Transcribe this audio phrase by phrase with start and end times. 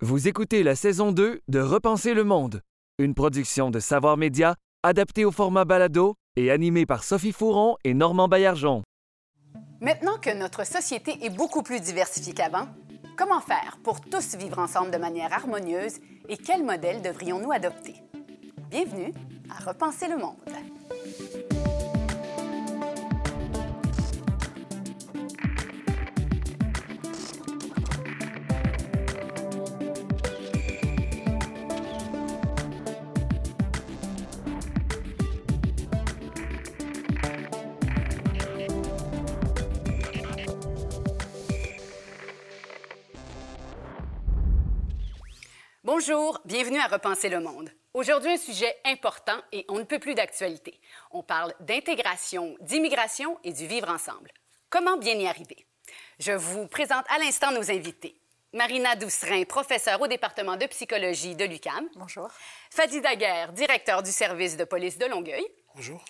[0.00, 2.62] Vous écoutez la saison 2 de Repenser le monde,
[2.98, 7.94] une production de Savoir Média adaptée au format balado et animée par Sophie Fouron et
[7.94, 8.84] Normand Baillargeon.
[9.80, 12.68] Maintenant que notre société est beaucoup plus diversifiée qu'avant,
[13.16, 15.96] comment faire pour tous vivre ensemble de manière harmonieuse
[16.28, 17.96] et quel modèle devrions-nous adopter?
[18.70, 19.12] Bienvenue
[19.50, 20.36] à Repenser le monde.
[45.90, 47.70] Bonjour, bienvenue à Repenser le monde.
[47.94, 50.78] Aujourd'hui, un sujet important et on ne peut plus d'actualité.
[51.12, 54.30] On parle d'intégration, d'immigration et du vivre ensemble.
[54.68, 55.64] Comment bien y arriver?
[56.18, 58.20] Je vous présente à l'instant nos invités.
[58.52, 61.88] Marina Doucerin, professeure au département de psychologie de l'UCAM.
[61.96, 62.28] Bonjour.
[62.70, 65.46] Fadi Daguerre, directeur du service de police de Longueuil.
[65.74, 66.04] Bonjour.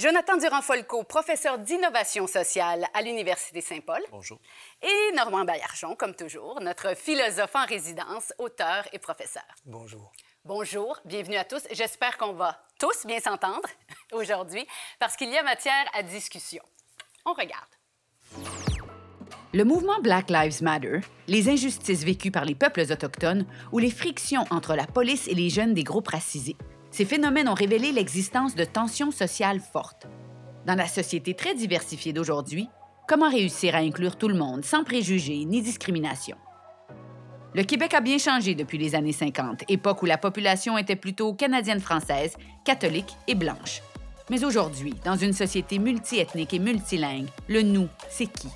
[0.00, 4.00] Jonathan Durand-Folco, professeur d'innovation sociale à l'Université Saint-Paul.
[4.10, 4.38] Bonjour.
[4.80, 9.42] Et Normand Baillargeon, comme toujours, notre philosophe en résidence, auteur et professeur.
[9.66, 10.10] Bonjour.
[10.46, 11.64] Bonjour, bienvenue à tous.
[11.72, 13.68] J'espère qu'on va tous bien s'entendre
[14.12, 14.66] aujourd'hui
[14.98, 16.62] parce qu'il y a matière à discussion.
[17.26, 17.68] On regarde.
[19.52, 24.46] Le mouvement Black Lives Matter, les injustices vécues par les peuples autochtones ou les frictions
[24.50, 26.56] entre la police et les jeunes des groupes racisés
[26.90, 30.06] ces phénomènes ont révélé l'existence de tensions sociales fortes.
[30.66, 32.68] Dans la société très diversifiée d'aujourd'hui,
[33.08, 36.36] comment réussir à inclure tout le monde sans préjugés ni discrimination?
[37.54, 41.34] Le Québec a bien changé depuis les années 50, époque où la population était plutôt
[41.34, 43.82] canadienne-française, catholique et blanche.
[44.28, 48.48] Mais aujourd'hui, dans une société multiethnique et multilingue, le nous, c'est qui?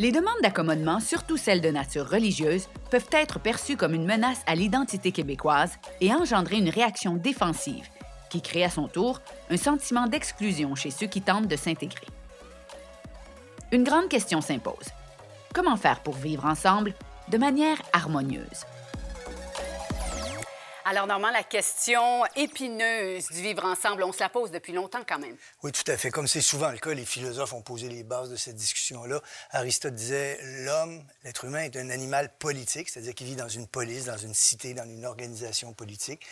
[0.00, 4.54] Les demandes d'accommodement, surtout celles de nature religieuse, peuvent être perçues comme une menace à
[4.54, 7.88] l'identité québécoise et engendrer une réaction défensive
[8.30, 12.06] qui crée à son tour un sentiment d'exclusion chez ceux qui tentent de s'intégrer.
[13.72, 14.86] Une grande question s'impose.
[15.52, 16.94] Comment faire pour vivre ensemble
[17.28, 18.66] de manière harmonieuse?
[20.90, 25.18] Alors, Normand, la question épineuse du vivre ensemble, on se la pose depuis longtemps quand
[25.18, 25.36] même.
[25.62, 26.10] Oui, tout à fait.
[26.10, 29.20] Comme c'est souvent le cas, les philosophes ont posé les bases de cette discussion-là.
[29.50, 34.06] Aristote disait l'homme, l'être humain, est un animal politique, c'est-à-dire qu'il vit dans une police,
[34.06, 36.24] dans une cité, dans une organisation politique.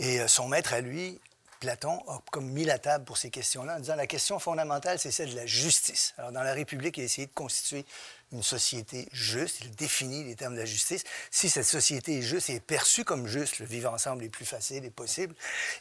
[0.00, 1.20] Et euh, son maître à lui,
[1.60, 5.12] Platon a comme mis la table pour ces questions-là en disant la question fondamentale, c'est
[5.12, 6.12] celle de la justice.
[6.18, 7.86] Alors, dans la République, il a essayé de constituer
[8.32, 9.60] une société juste.
[9.62, 11.04] Il définit les termes de la justice.
[11.30, 14.44] Si cette société est juste et est perçue comme juste, le vivre ensemble est plus
[14.44, 15.34] facile et possible.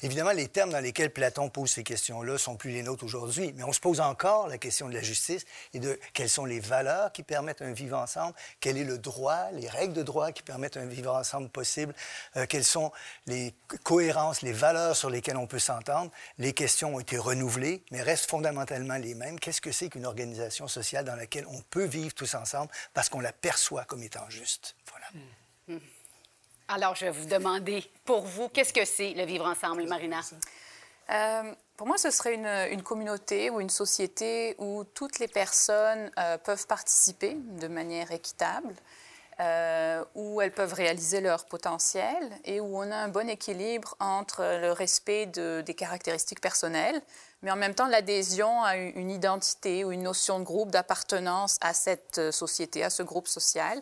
[0.04, 3.64] Évidemment, les termes dans lesquels Platon pose ces questions-là sont plus les nôtres aujourd'hui, mais
[3.64, 7.12] on se pose encore la question de la justice et de quelles sont les valeurs
[7.12, 10.78] qui permettent un vivre ensemble, quel est le droit, les règles de droit qui permettent
[10.78, 11.94] un vivre ensemble possible,
[12.36, 12.92] euh, quelles sont
[13.28, 13.54] les
[13.84, 16.12] cohérences, les valeurs sur lesquelles on peut s'entendre.
[16.38, 19.40] Les questions ont été renouvelées, mais restent fondamentalement les mêmes.
[19.40, 22.41] Qu'est-ce que c'est qu'une organisation sociale dans laquelle on peut vivre tous ensemble?
[22.42, 24.76] Ensemble parce qu'on la perçoit comme étant juste.
[24.90, 25.08] Voilà.
[25.68, 25.80] Hmm.
[26.68, 30.22] Alors, je vais vous demander, pour vous, qu'est-ce que c'est le vivre ensemble, Marina?
[31.10, 36.10] Euh, pour moi, ce serait une, une, communauté ou une société où toutes les personnes
[36.18, 38.74] euh, peuvent participer de manière équitable,
[39.40, 44.42] euh, où elles peuvent réaliser leur potentiel et où on a un bon équilibre entre
[44.42, 47.02] le respect de, des caractéristiques personnelles,
[47.42, 51.74] mais en même temps l'adhésion à une identité ou une notion de groupe, d'appartenance à
[51.74, 53.82] cette euh, société, à ce groupe social.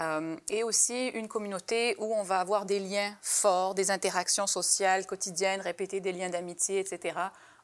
[0.00, 5.06] Euh, et aussi une communauté où on va avoir des liens forts, des interactions sociales
[5.06, 7.16] quotidiennes, répéter des liens d'amitié, etc.,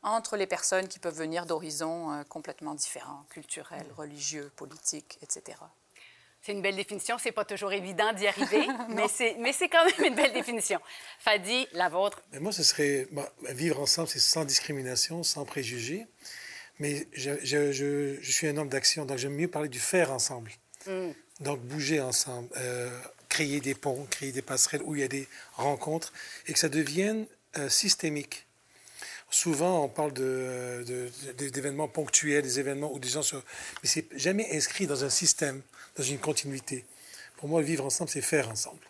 [0.03, 5.59] entre les personnes qui peuvent venir d'horizons euh, complètement différents, culturels, religieux, politiques, etc.
[6.43, 7.19] C'est une belle définition.
[7.19, 10.81] C'est pas toujours évident d'y arriver, mais c'est mais c'est quand même une belle définition.
[11.19, 12.23] Fadi, la vôtre.
[12.33, 13.07] Mais moi, ce serait
[13.51, 16.07] vivre ensemble, c'est sans discrimination, sans préjugés.
[16.79, 20.51] Mais je, je, je, suis un homme d'action, donc j'aime mieux parler du faire ensemble.
[20.87, 21.11] Hmm.
[21.41, 22.89] Donc bouger ensemble, euh,
[23.29, 26.13] créer des ponts, créer des passerelles où il y a des rencontres
[26.47, 27.27] et que ça devienne
[27.59, 28.47] euh, systémique.
[29.31, 33.37] Souvent, on parle d'événements de, ponctuels, des événements où des gens se...
[33.37, 35.63] Mais c'est jamais inscrit dans un système
[35.97, 36.85] dans une continuité.
[37.37, 38.81] Pour moi, vivre ensemble, c'est faire ensemble.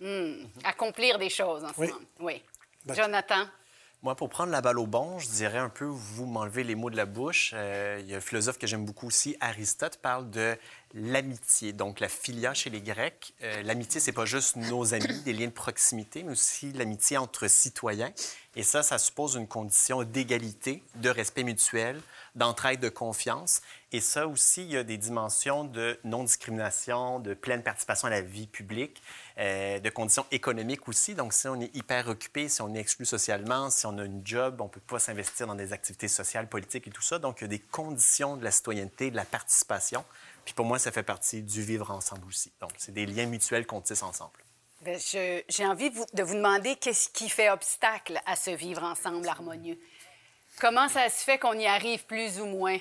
[0.00, 0.46] Hmm.
[0.64, 1.92] Accomplir des choses ensemble.
[2.20, 2.42] Oui.
[2.94, 3.46] Jonathan?
[4.02, 6.90] Moi, pour prendre la balle au bon, je dirais un peu, vous m'enlevez les mots
[6.90, 7.52] de la bouche.
[7.54, 10.58] Euh, il y a un philosophe que j'aime beaucoup aussi, Aristote, parle de
[10.92, 11.72] l'amitié.
[11.72, 15.46] Donc, la philia chez les Grecs, euh, l'amitié, c'est pas juste nos amis, des liens
[15.46, 18.12] de proximité, mais aussi l'amitié entre citoyens.
[18.56, 21.98] Et ça, ça suppose une condition d'égalité, de respect mutuel,
[22.34, 23.62] d'entraide, de confiance.
[23.92, 28.20] Et ça aussi, il y a des dimensions de non-discrimination, de pleine participation à la
[28.20, 29.02] vie publique,
[29.38, 31.14] euh, de conditions économiques aussi.
[31.14, 34.26] Donc, si on est hyper occupé, si on est exclu socialement, si on a une
[34.26, 37.18] job, on ne peut pas s'investir dans des activités sociales, politiques et tout ça.
[37.18, 40.04] Donc, il y a des conditions de la citoyenneté, de la participation
[40.44, 42.52] puis pour moi, ça fait partie du vivre ensemble aussi.
[42.60, 44.32] Donc, c'est des liens mutuels qu'on tisse ensemble.
[44.82, 44.98] Bien,
[45.48, 49.26] J'ai envie de vous, de vous demander qu'est-ce qui fait obstacle à ce vivre ensemble
[49.26, 49.78] harmonieux.
[50.60, 52.78] Comment ça se fait qu'on y arrive plus ou moins?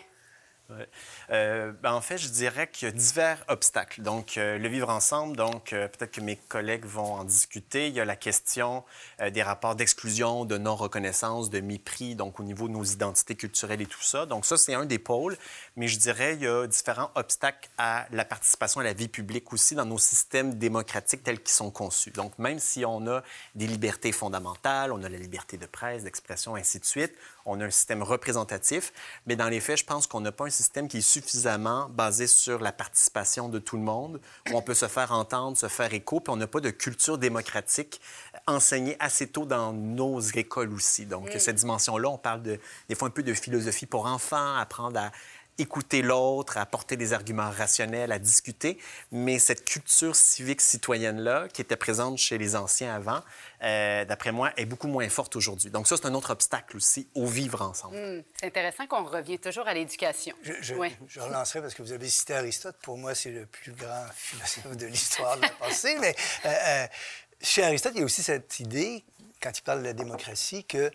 [1.30, 4.02] Euh, ben, en fait, je dirais qu'il y a divers obstacles.
[4.02, 7.88] Donc, euh, le vivre ensemble, donc euh, peut-être que mes collègues vont en discuter.
[7.88, 8.84] Il y a la question
[9.32, 13.86] des rapports d'exclusion, de non-reconnaissance, de mépris, donc au niveau de nos identités culturelles et
[13.86, 14.26] tout ça.
[14.26, 15.38] Donc, ça, c'est un des pôles.
[15.76, 19.52] Mais je dirais il y a différents obstacles à la participation à la vie publique
[19.54, 22.12] aussi dans nos systèmes démocratiques tels qu'ils sont conçus.
[22.12, 23.24] Donc, même si on a
[23.56, 27.14] des libertés fondamentales, on a la liberté de presse, d'expression, ainsi de suite,
[27.46, 28.94] on a un système représentatif,
[29.26, 32.28] mais dans les faits, je pense qu'on n'a pas un système qui est suffisamment basé
[32.28, 34.22] sur la participation de tout le monde,
[34.52, 37.18] où on peut se faire entendre, se faire écho, puis on n'a pas de culture
[37.18, 38.00] démocratique
[38.48, 41.06] enseignée assez tôt dans nos écoles aussi.
[41.06, 45.00] Donc, cette dimension-là, on parle de, des fois un peu de philosophie pour enfants, apprendre
[45.00, 45.12] à
[45.58, 48.78] écouter l'autre, à apporter des arguments rationnels, à discuter.
[49.12, 53.22] Mais cette culture civique citoyenne-là, qui était présente chez les anciens avant,
[53.64, 55.70] euh, d'après moi, est beaucoup moins forte aujourd'hui.
[55.70, 57.96] Donc ça, c'est un autre obstacle aussi au vivre ensemble.
[57.96, 60.36] Hmm, c'est intéressant qu'on revient toujours à l'éducation.
[60.42, 62.76] Je, je, relancerai parce que vous avez cité Aristote.
[62.82, 65.96] Pour moi, c'est le plus grand philosophe de l'histoire de la pensée.
[66.00, 66.16] Mais
[66.46, 66.88] euh, euh,
[67.42, 69.04] chez Aristote, il y a aussi cette idée,
[69.42, 70.92] quand il parle de la démocratie, qu'il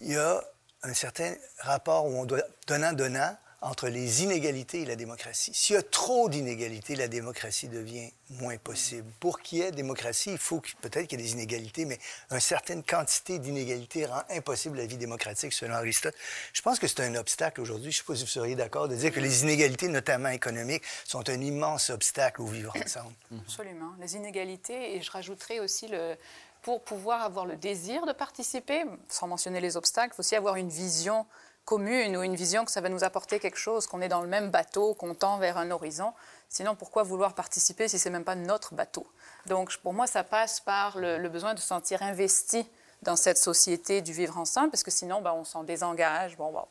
[0.00, 0.42] y a
[0.82, 5.52] un certain rapport où on doit donnant-donnant entre les inégalités et la démocratie.
[5.52, 9.10] S'il y a trop d'inégalités, la démocratie devient moins possible.
[9.20, 11.98] Pour qu'il y ait démocratie, il faut peut-être qu'il y ait des inégalités, mais
[12.30, 16.14] une certaine quantité d'inégalités rend impossible la vie démocratique, selon Aristote.
[16.54, 17.92] Je pense que c'est un obstacle aujourd'hui.
[17.92, 20.84] Je ne sais pas si vous seriez d'accord de dire que les inégalités, notamment économiques,
[21.04, 23.12] sont un immense obstacle au vivre ensemble.
[23.42, 23.92] Absolument.
[24.00, 26.16] Les inégalités, et je rajouterais aussi le,
[26.62, 30.56] pour pouvoir avoir le désir de participer, sans mentionner les obstacles, il faut aussi avoir
[30.56, 31.26] une vision
[31.70, 34.26] commune ou une vision que ça va nous apporter quelque chose, qu'on est dans le
[34.26, 36.12] même bateau, qu'on tend vers un horizon.
[36.48, 39.06] Sinon, pourquoi vouloir participer si c'est même pas notre bateau?
[39.46, 42.66] Donc, pour moi, ça passe par le, besoin de se sentir investi
[43.02, 46.36] dans cette société du vivre ensemble, parce que sinon, ben, on s'en désengage.
[46.36, 46.64] Bon, bon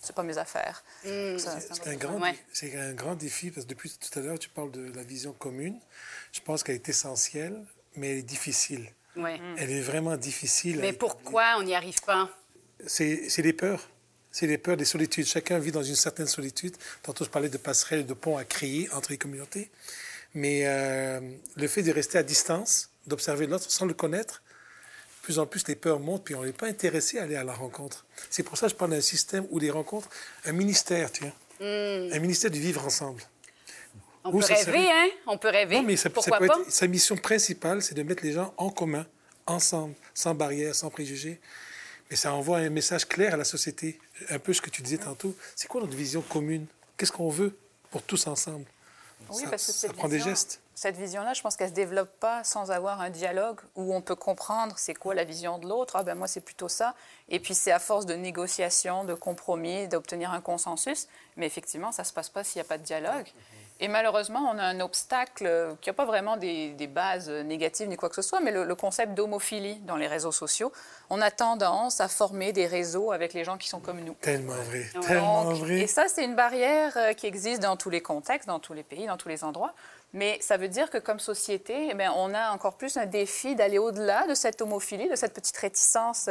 [0.00, 0.84] c'est pas mes affaires.
[1.06, 1.38] Mmh.
[1.38, 4.92] c'est un, grand, un grand défi, parce que depuis tout à l'heure, tu parles de
[4.94, 5.80] la vision commune.
[6.32, 7.58] Je pense qu'elle est essentielle,
[7.96, 8.92] mais elle est difficile.
[9.16, 9.40] Ouais.
[9.56, 10.78] Elle est vraiment difficile.
[10.80, 12.28] Mais pourquoi on n'y arrive pas?
[12.86, 13.88] C'est des peurs
[14.32, 15.26] c'est les peurs des solitudes.
[15.26, 16.74] Chacun vit dans une certaine solitude.
[17.02, 19.70] Tantôt, je parlais de passerelles, de ponts à créer entre les communautés.
[20.34, 21.20] Mais euh,
[21.56, 24.42] le fait de rester à distance, d'observer l'autre sans le connaître,
[25.20, 27.44] de plus en plus les peurs montent, puis on n'est pas intéressé à aller à
[27.44, 28.06] la rencontre.
[28.30, 30.08] C'est pour ça que je parle d'un système où les rencontres,
[30.46, 32.12] un ministère, tiens, hmm.
[32.12, 33.22] un ministère du vivre ensemble.
[34.24, 35.08] On peut rêver, hein?
[35.26, 35.76] On peut rêver.
[35.76, 36.58] Non, mais Pourquoi pas?
[36.68, 39.06] sa mission principale, c'est de mettre les gens en commun,
[39.46, 41.40] ensemble, sans barrière, sans préjugés.
[42.10, 43.98] Et ça envoie un message clair à la société.
[44.30, 45.34] Un peu ce que tu disais tantôt.
[45.56, 46.66] C'est quoi notre vision commune?
[46.96, 47.56] Qu'est-ce qu'on veut
[47.90, 48.66] pour tous ensemble?
[49.30, 50.60] Oui, parce que ça prend des gestes.
[50.74, 54.00] Cette vision-là, je pense qu'elle ne se développe pas sans avoir un dialogue où on
[54.00, 55.94] peut comprendre c'est quoi la vision de l'autre.
[55.96, 56.94] Ah ben moi, c'est plutôt ça.
[57.28, 61.08] Et puis c'est à force de négociation, de compromis, d'obtenir un consensus.
[61.36, 63.28] Mais effectivement, ça ne se passe pas s'il n'y a pas de dialogue.
[63.80, 68.08] Et malheureusement, on a un obstacle qui n'a pas vraiment des, bases négatives ni quoi
[68.08, 70.72] que ce soit, mais le, concept d'homophilie dans les réseaux sociaux.
[71.10, 74.14] On a tendance à former des réseaux avec les gens qui sont comme nous.
[74.20, 75.80] Tellement vrai, tellement vrai.
[75.80, 78.82] Et ça, c'est une barrière euh, qui existe dans tous les contextes, dans tous les
[78.82, 79.74] pays, dans tous les endroits.
[80.12, 83.78] Mais ça veut dire que comme société, eh on a encore plus un défi d'aller
[83.78, 86.28] au-delà de cette homophilie, de cette petite réticence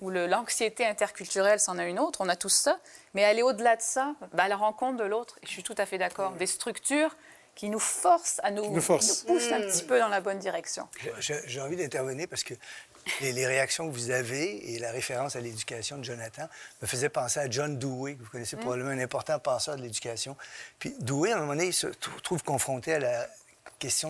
[0.00, 2.78] où l'anxiété interculturelle, c'en a une autre, on a tous ça.
[3.14, 5.86] Mais aller au-delà de ça, bah, à la rencontre de l'autre, je suis tout à
[5.86, 7.14] fait d'accord, des structures
[7.54, 9.66] qui nous forcent à nous, nous, poussent un mmh.
[9.66, 10.88] petit peu dans la bonne direction.
[11.20, 12.54] J'ai envie d'intervenir parce que
[13.20, 16.48] les, réactions que vous avez et la référence à l'éducation de Jonathan
[16.82, 18.60] me faisaient penser à John Dewey, que vous connaissez mmh.
[18.60, 20.36] probablement un important penseur de l'éducation.
[20.78, 21.86] Puis Dewey, à un moment donné, se
[22.22, 23.28] trouve confronté à la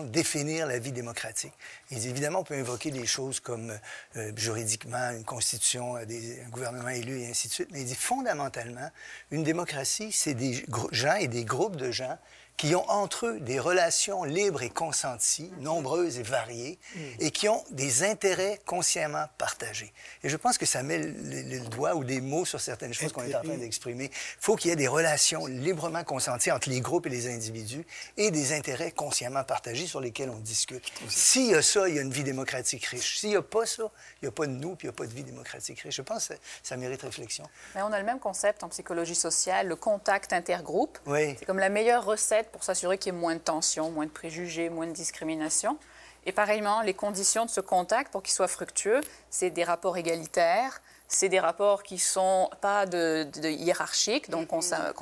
[0.03, 1.53] de définir la vie démocratique.
[1.91, 3.77] évidemment, on peut invoquer des choses comme
[4.15, 6.05] euh, juridiquement une constitution, euh,
[6.45, 8.89] un gouvernement élu et ainsi de suite, mais il dit fondamentalement,
[9.31, 12.17] une démocratie, c'est des gens et des groupes de gens
[12.57, 16.99] qui ont entre eux des relations libres et consenties, nombreuses et variées, mm.
[17.19, 19.93] et qui ont des intérêts consciemment partagés.
[20.23, 23.23] Et je pense que ça met le, doigt ou des mots sur certaines choses qu'on
[23.23, 24.05] est en train d'exprimer.
[24.05, 27.85] Il faut qu'il y ait des relations librement consenties entre les groupes et les individus
[28.17, 30.83] et des intérêts consciemment partagés sur lesquels on discute.
[31.09, 33.19] S'il y a ça, il y a une vie démocratique riche.
[33.19, 33.83] S'il n'y a pas ça,
[34.21, 35.95] il n'y a pas de nous, puis il n'y a pas de vie démocratique riche.
[35.95, 37.45] Je pense que ça, mérite réflexion.
[37.73, 40.99] Mais on a le même concept en psychologie sociale, le contact intergroupe.
[41.05, 41.35] Oui.
[41.39, 44.11] C'est comme la meilleure recette pour s'assurer qu'il y ait moins de tensions, moins de
[44.11, 45.77] préjugés, moins de discrimination.
[46.25, 50.81] Et pareillement, les conditions de ce contact pour qu'il soit fructueux, c'est des rapports égalitaires,
[51.07, 54.93] c'est des rapports qui sont pas de, hiérarchiques, donc euh,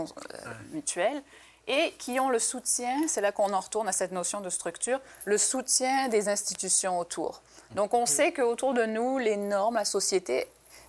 [0.72, 1.24] mutuels,
[1.68, 5.00] et qui ont le soutien, c'est là qu'on en retourne à cette notion de structure,
[5.24, 7.42] le soutien des institutions autour.
[7.72, 10.48] Donc on sait qu'autour de nous, les normes, la société,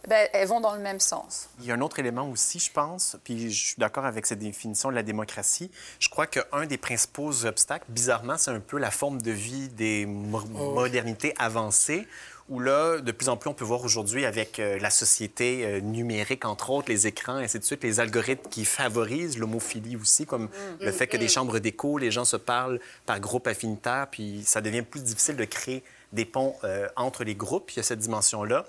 [0.08, 1.49] ben, elles vont dans le même sens.
[1.61, 4.38] Il y a un autre élément aussi, je pense, puis je suis d'accord avec cette
[4.38, 5.70] définition de la démocratie.
[5.99, 10.06] Je crois qu'un des principaux obstacles, bizarrement, c'est un peu la forme de vie des
[10.06, 10.73] oh.
[10.75, 12.06] modernités avancées,
[12.50, 15.80] où là, de plus en plus, on peut voir aujourd'hui avec euh, la société euh,
[15.80, 20.26] numérique, entre autres, les écrans, et ainsi de suite, les algorithmes qui favorisent l'homophilie aussi,
[20.26, 20.49] comme mm.
[20.80, 21.30] le fait que des mm.
[21.30, 25.44] chambres d'écho, les gens se parlent par groupe affinitaire, puis ça devient plus difficile de
[25.46, 25.82] créer
[26.12, 27.70] des ponts euh, entre les groupes.
[27.73, 28.66] Il y a cette dimension-là.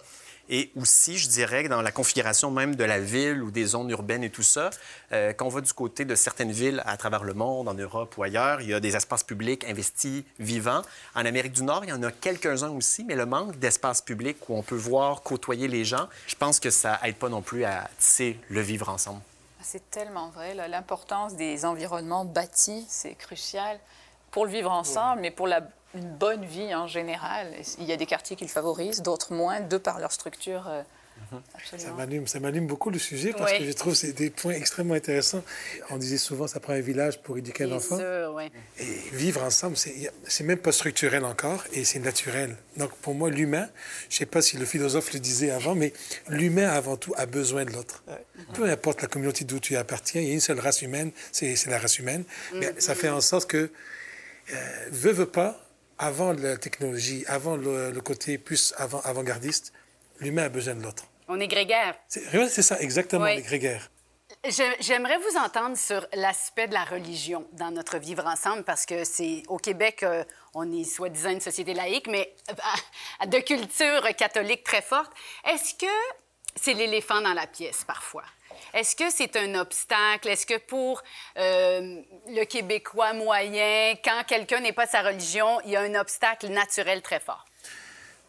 [0.49, 4.23] Et aussi, je dirais, dans la configuration même de la ville ou des zones urbaines
[4.23, 4.69] et tout ça,
[5.11, 8.15] euh, quand on va du côté de certaines villes à travers le monde, en Europe
[8.17, 10.83] ou ailleurs, il y a des espaces publics investis, vivants.
[11.15, 14.37] En Amérique du Nord, il y en a quelques-uns aussi, mais le manque d'espaces publics
[14.47, 17.63] où on peut voir, côtoyer les gens, je pense que ça aide pas non plus
[17.65, 19.21] à tisser le vivre ensemble.
[19.61, 20.53] C'est tellement vrai.
[20.53, 23.79] L'importance des environnements bâtis, c'est crucial
[24.29, 25.61] pour le vivre ensemble, mais pour la
[25.95, 27.47] une bonne vie en général.
[27.79, 30.67] Il y a des quartiers qui le favorisent, d'autres moins, de par leur structure.
[30.67, 30.81] Euh,
[31.31, 32.27] mhm.
[32.27, 35.43] Ça m'anime beaucoup le sujet parce que je trouve que c'est des points extrêmement intéressants.
[35.89, 37.97] On disait souvent ça prend un village pour éduquer un enfant.
[38.79, 42.55] Et vivre ensemble, c'est même pas structurel encore et c'est naturel.
[42.77, 43.67] Donc pour moi, l'humain,
[44.09, 45.93] je sais pas si le philosophe le disait avant, mais
[46.27, 48.03] l'humain avant tout a besoin de l'autre.
[48.53, 51.65] Peu importe la communauté d'où tu appartiens, il y a une seule race humaine, c'est
[51.67, 52.23] la race humaine.
[52.53, 52.79] Mais mm.
[52.79, 53.71] ça fait en sorte que,
[54.53, 55.64] euh, veut, veut pas,
[55.97, 59.73] avant la technologie, avant le, côté plus avant, avant-gardiste,
[60.19, 61.05] l'humain a besoin de l'autre.
[61.27, 61.95] On est grégaire.
[62.07, 63.89] C'est ça, exactement, les grégaires.
[64.79, 69.41] J'aimerais vous entendre sur l'aspect de la religion dans notre vivre ensemble, parce que c'est
[69.47, 70.23] au Québec, euh,
[70.53, 75.11] on est soi-disant une société laïque, mais euh, de culture catholique très forte.
[75.45, 75.91] Est-ce que
[76.55, 78.23] c'est l'éléphant dans la pièce parfois?
[78.75, 80.27] Est-ce que c'est un obstacle?
[80.27, 81.01] Est-ce que pour
[81.37, 85.95] euh, le Québécois moyen, quand quelqu'un n'est pas de sa religion, il y a un
[85.95, 87.45] obstacle naturel très fort?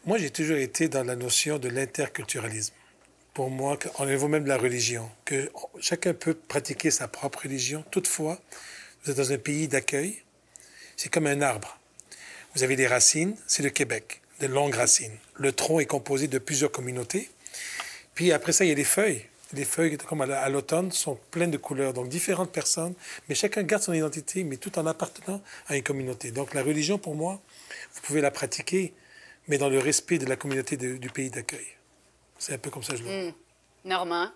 [0.05, 2.73] Moi, j'ai toujours été dans la notion de l'interculturalisme.
[3.33, 5.51] Pour moi, au niveau même de la religion, que
[5.81, 7.83] chacun peut pratiquer sa propre religion.
[7.91, 8.39] Toutefois,
[9.03, 10.23] vous êtes dans un pays d'accueil,
[10.95, 11.77] c'est comme un arbre.
[12.55, 15.17] Vous avez des racines, c'est le Québec, de longues racines.
[15.35, 17.29] Le tronc est composé de plusieurs communautés.
[18.15, 19.25] Puis après ça, il y a des feuilles.
[19.53, 22.93] Les feuilles, comme à l'automne, sont pleines de couleurs, donc différentes personnes,
[23.29, 26.31] mais chacun garde son identité, mais tout en appartenant à une communauté.
[26.31, 27.41] Donc la religion, pour moi,
[27.93, 28.93] vous pouvez la pratiquer,
[29.47, 31.67] mais dans le respect de la communauté du pays d'accueil.
[32.37, 33.29] C'est un peu comme ça que je le vois.
[33.29, 33.33] Hmm.
[33.85, 34.27] Normand?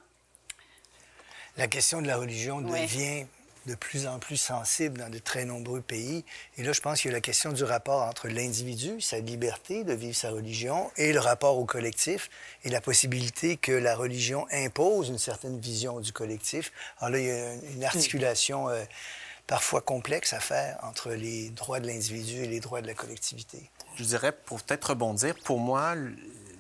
[1.58, 3.26] La question de la religion devient
[3.68, 6.26] de plus en plus sensible dans de très nombreux pays.
[6.58, 9.84] Et là, je pense qu'il y a la question du rapport entre l'individu, sa liberté
[9.84, 12.30] de vivre sa religion, et le rapport au collectif,
[12.64, 16.72] et la possibilité que la religion impose une certaine vision du collectif.
[17.00, 18.84] Alors là, il y a une articulation euh,
[19.48, 23.70] parfois complexe à faire entre les droits de l'individu et les droits de la collectivité.
[23.96, 25.96] Je dirais, pour peut-être rebondir, pour moi,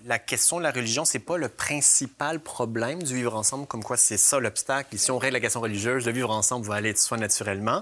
[0.05, 3.97] la question de la religion, c'est pas le principal problème du vivre ensemble, comme quoi
[3.97, 4.97] c'est ça l'obstacle.
[4.97, 7.81] Si on règle la question religieuse, le vivre ensemble va aller de soi naturellement.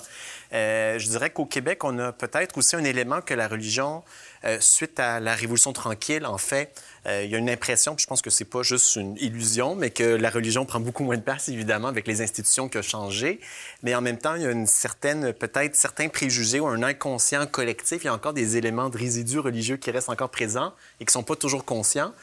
[0.53, 4.03] Euh, je dirais qu'au Québec, on a peut-être aussi un élément que la religion,
[4.46, 6.74] euh, suite à la Révolution tranquille, en fait,
[7.05, 9.75] euh, il y a une impression, puis je pense que c'est pas juste une illusion,
[9.75, 12.81] mais que la religion prend beaucoup moins de place, évidemment, avec les institutions qui ont
[12.81, 13.39] changé.
[13.84, 17.46] Mais en même temps, il y a une certaine, peut-être certains préjugés ou un inconscient
[17.48, 18.03] collectif.
[18.03, 21.12] Il y a encore des éléments de résidus religieux qui restent encore présents et qui
[21.12, 22.13] sont pas toujours conscients.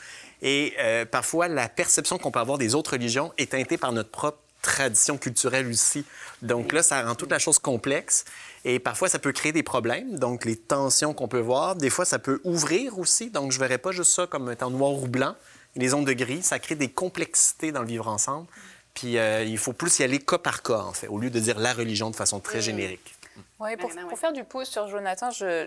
[0.42, 4.10] Et euh, parfois, la perception qu'on peut avoir des autres religions est teintée par notre
[4.10, 6.04] propre tradition culturelle aussi.
[6.42, 8.24] Donc là, ça rend toute la chose complexe.
[8.64, 11.76] Et parfois, ça peut créer des problèmes, donc les tensions qu'on peut voir.
[11.76, 13.30] Des fois, ça peut ouvrir aussi.
[13.30, 15.36] Donc, je ne verrais pas juste ça comme étant noir ou blanc.
[15.76, 18.46] Les ondes de gris, ça crée des complexités dans le vivre ensemble.
[18.94, 21.38] Puis, euh, il faut plus y aller cas par cas, en fait, au lieu de
[21.38, 23.14] dire la religion de façon très générique.
[23.58, 25.66] Oui, pour, pour, faire du pouce sur Jonathan, je,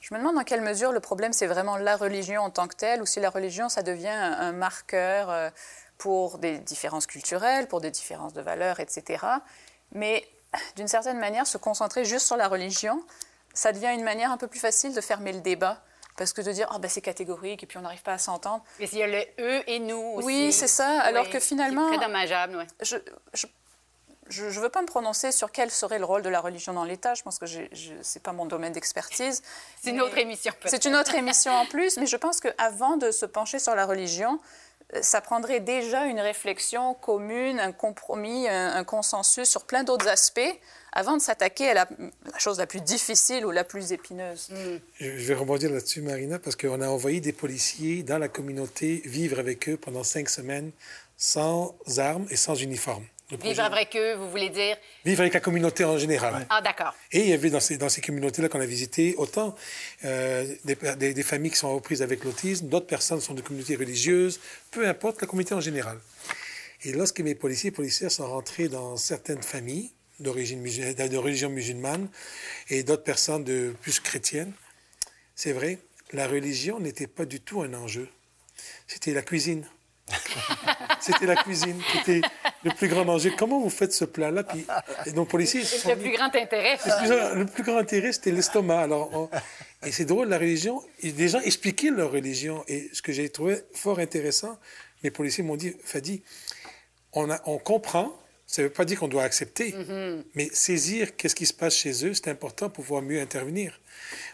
[0.00, 2.76] je, me demande dans quelle mesure le problème, c'est vraiment la religion en tant que
[2.76, 5.50] telle, ou si la religion, ça devient un, marqueur euh,
[5.98, 9.24] pour des différences culturelles, pour des différences de valeurs, etc.
[9.92, 10.26] Mais
[10.76, 13.02] d'une certaine manière, se concentrer juste sur la religion,
[13.54, 15.82] ça devient une manière un peu plus facile de fermer le débat.
[16.16, 18.64] Parce que de dire, oh, ben, c'est catégorique et puis on n'arrive pas à s'entendre.
[18.80, 20.26] Mais il y a le eux et nous aussi.
[20.26, 21.00] Oui, c'est ça.
[21.02, 21.90] Alors que finalement.
[21.90, 22.64] C'est très dommageable, oui.
[22.80, 22.96] Je,
[24.28, 26.84] je ne veux pas me prononcer sur quel serait le rôle de la religion dans
[26.84, 27.14] l'État.
[27.14, 29.42] Je pense que ce n'est pas mon domaine d'expertise.
[29.82, 30.52] c'est une autre émission.
[30.64, 33.86] C'est une autre émission en plus, mais je pense qu'avant de se pencher sur la
[33.86, 34.40] religion,
[35.00, 40.40] ça prendrait déjà une réflexion commune, un compromis, un, consensus sur plein d'autres aspects
[40.92, 41.88] avant de s'attaquer à la,
[42.38, 44.48] chose la plus difficile ou la plus épineuse.
[44.50, 44.78] Mm.
[45.00, 49.38] Je vais rebondir là-dessus, Marina, parce qu'on a envoyé des policiers dans la communauté vivre
[49.38, 50.70] avec eux pendant cinq semaines
[51.16, 53.04] sans armes et sans uniforme.
[53.32, 54.76] Vivre avec eux, vous voulez dire?
[55.04, 56.46] Vivre avec la communauté en général.
[56.48, 56.94] Ah, d'accord.
[57.10, 59.56] Et il y avait dans ces, dans ces communautés-là qu'on a visitées, autant
[60.04, 60.76] euh, des,
[61.12, 64.38] des, familles qui sont aux prises avec l'autisme, d'autres personnes sont de communautés religieuses,
[64.70, 65.98] peu importe la communauté en général.
[66.84, 69.90] Et lorsque mes policiers et policières sont rentrés dans certaines familles
[70.20, 72.08] d'origine de religion musulmane
[72.70, 74.52] et d'autres personnes de plus chrétiennes,
[75.34, 75.78] c'est vrai,
[76.12, 78.08] la religion n'était pas du tout un enjeu.
[78.86, 79.66] C'était la cuisine.
[81.00, 82.28] C'était la cuisine qui était
[82.64, 83.32] le plus grand danger.
[83.36, 84.44] Comment vous faites ce plat-là?
[84.44, 84.66] Puis,
[85.06, 86.76] et donc, pour ici, le plus grand intérêt.
[87.34, 88.80] Le plus, grand intérêt, c'était l'estomac.
[88.80, 89.30] Alors,
[89.84, 90.82] et c'est drôle, la religion.
[91.02, 92.64] Les gens expliquaient leur religion.
[92.68, 94.58] Et ce que j'ai trouvé fort intéressant,
[95.02, 96.22] mes policiers m'ont dit, Fadi,
[97.12, 98.12] on, a, on comprend.
[98.48, 100.22] Ça ne veut pas dire qu'on doit accepter, mm-hmm.
[100.36, 103.80] mais saisir qu'est-ce qui se passe chez eux, c'est important pour pouvoir mieux intervenir.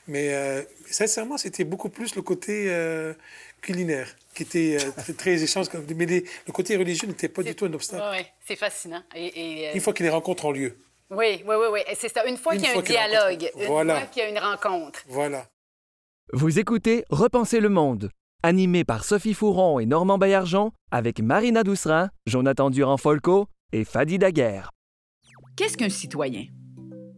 [0.06, 3.14] Mais euh, sincèrement, c'était beaucoup plus le côté euh,
[3.62, 5.66] culinaire qui était euh, très échange.
[5.96, 8.04] Mais le côté religieux n'était pas du tout un obstacle.
[8.12, 9.02] Oui, c'est fascinant.
[9.14, 10.76] Et, euh, Une fois que les rencontres ont lieu.
[11.10, 11.80] Oui, oui, oui, oui.
[11.94, 12.26] C'est ça.
[12.26, 15.00] Une fois qu'il y a un dialogue, une fois qu'il y a une rencontre.
[15.08, 15.46] Voilà.
[16.32, 18.10] Vous écoutez Repenser le monde,
[18.42, 24.70] animé par Sophie Fouron et Normand Baillargeon, avec Marina Doucerin, Jonathan Durand-Folco et Fadi Daguerre.
[25.56, 26.46] Qu'est-ce qu'un citoyen?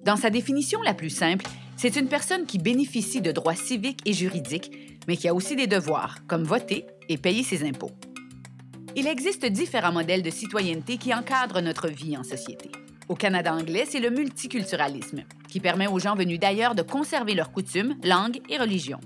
[0.05, 1.47] Dans sa définition la plus simple,
[1.77, 5.67] c'est une personne qui bénéficie de droits civiques et juridiques, mais qui a aussi des
[5.67, 7.93] devoirs, comme voter et payer ses impôts.
[8.97, 12.71] Il existe différents modèles de citoyenneté qui encadrent notre vie en société.
[13.09, 17.53] Au Canada anglais, c'est le multiculturalisme, qui permet aux gens venus d'ailleurs de conserver leurs
[17.53, 19.01] coutumes, langues et religions.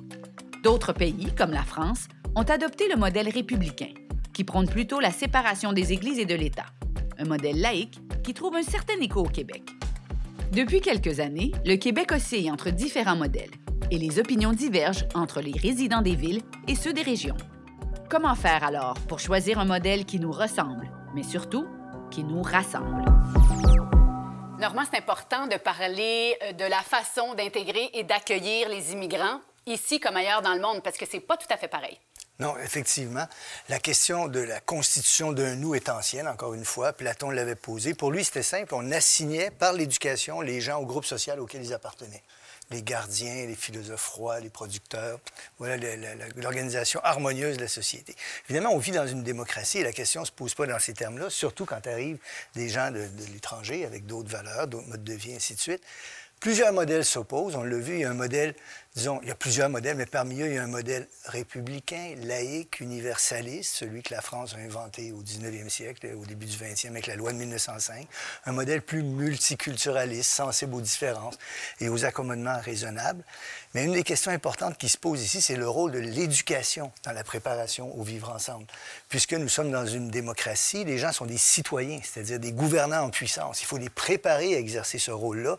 [0.63, 3.93] D'autres pays, comme la France, ont adopté le modèle républicain,
[4.33, 6.67] qui prône plutôt la séparation des églises et de l'État,
[7.19, 9.63] un modèle laïque qui trouve un certain écho au Québec.
[10.53, 13.51] Depuis quelques années, le Québec oscille entre différents modèles
[13.91, 17.37] et les opinions divergent entre les résidents des villes et ceux des régions.
[18.11, 21.67] Comment faire alors pour choisir un modèle qui nous ressemble, mais surtout
[22.11, 23.05] qui nous rassemble?
[24.59, 30.01] Normand, c'est important de parler euh, de la façon d'intégrer et d'accueillir les immigrants ici
[30.01, 31.99] comme ailleurs dans le monde, parce que c'est pas tout à fait pareil.
[32.41, 33.27] Non, effectivement.
[33.69, 36.93] La question de la constitution d'un nous est ancienne, encore une fois.
[36.93, 37.95] Platon l'avait posée.
[37.95, 38.75] Pour lui, c'était simple.
[38.75, 42.23] On assignait par l'éducation les gens au groupe social auquel ils appartenaient.
[42.71, 45.19] Les gardiens, les philosophes rois, les producteurs.
[45.59, 45.77] Voilà
[46.37, 48.15] l'organisation harmonieuse de la société.
[48.49, 50.93] Évidemment, on vit dans une démocratie et la question ne se pose pas dans ces
[50.93, 52.19] termes-là, surtout quand arrivent
[52.55, 55.83] des gens de, de l'étranger avec d'autres valeurs, d'autres modes de vie, ainsi de suite.
[56.41, 57.57] Plusieurs modèles s'opposent.
[57.57, 58.55] On l'a vu, il y a un modèle
[58.95, 62.15] disons, il y a plusieurs modèles, mais parmi eux, il y a un modèle républicain,
[62.23, 66.89] laïque, universaliste, celui que la France a inventé au 19e siècle, au début du 20e,
[66.89, 68.09] avec la loi de 1905.
[68.47, 71.39] Un modèle plus multiculturaliste, sensible aux différences
[71.81, 73.23] et aux accommodements raisonnables.
[73.75, 77.13] Mais une des questions importantes qui se pose ici, c'est le rôle de l'éducation dans
[77.13, 78.67] la préparation au vivre ensemble.
[79.09, 83.11] Puisque nous sommes dans une démocratie, les gens sont des citoyens, c'est-à-dire des gouvernants en
[83.11, 83.61] puissance.
[83.63, 85.57] Il faut les préparer à exercer ce rôle-là.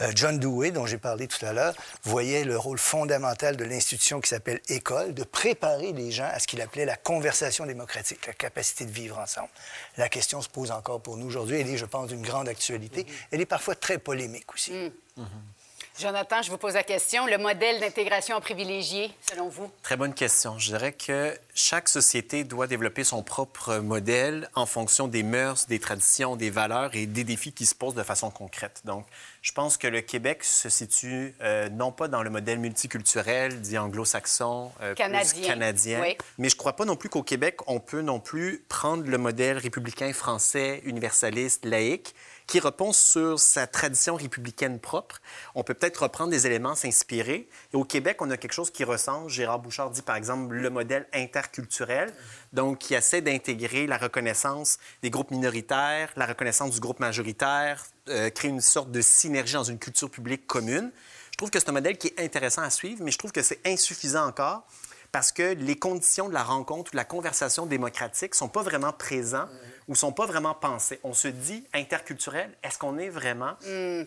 [0.00, 4.20] Euh, John Dewey, dont j'ai parlé tout à l'heure, voyait le rôle fondamental de l'institution
[4.20, 8.32] qui s'appelle école, de préparer les gens à ce qu'il appelait la conversation démocratique, la
[8.32, 9.50] capacité de vivre ensemble.
[9.96, 11.60] La question se pose encore pour nous aujourd'hui.
[11.60, 13.06] Elle est, je pense, d'une grande actualité.
[13.30, 14.72] Elle est parfois très polémique aussi.
[14.72, 14.90] Mm.
[15.20, 15.63] Mm-hmm.
[15.96, 17.24] Jonathan, je vous pose la question.
[17.26, 19.70] Le modèle d'intégration privilégié, selon vous?
[19.84, 20.58] Très bonne question.
[20.58, 25.78] Je dirais que chaque société doit développer son propre modèle en fonction des mœurs, des
[25.78, 28.82] traditions, des valeurs et des défis qui se posent de façon concrète.
[28.84, 29.06] Donc,
[29.40, 33.78] je pense que le Québec se situe euh, non pas dans le modèle multiculturel, dit
[33.78, 36.02] anglo-saxon, euh, canadien, canadien
[36.38, 39.18] mais je ne crois pas non plus qu'au Québec, on peut non plus prendre le
[39.18, 45.20] modèle républicain français, universaliste, laïque, qui repose sur sa tradition républicaine propre.
[45.54, 47.48] On peut peut-être reprendre des éléments, s'inspirer.
[47.72, 49.30] Et au Québec, on a quelque chose qui ressemble.
[49.30, 52.12] Gérard Bouchard dit, par exemple, le modèle interculturel,
[52.52, 58.30] donc qui essaie d'intégrer la reconnaissance des groupes minoritaires, la reconnaissance du groupe majoritaire, euh,
[58.30, 60.92] créer une sorte de synergie dans une culture publique commune.
[61.32, 63.42] Je trouve que c'est un modèle qui est intéressant à suivre, mais je trouve que
[63.42, 64.66] c'est insuffisant encore
[65.14, 68.92] parce que les conditions de la rencontre ou de la conversation démocratique sont pas vraiment
[68.92, 69.46] présents
[69.86, 70.98] ou sont pas vraiment pensés.
[71.04, 73.52] On se dit interculturel, est-ce qu'on est vraiment?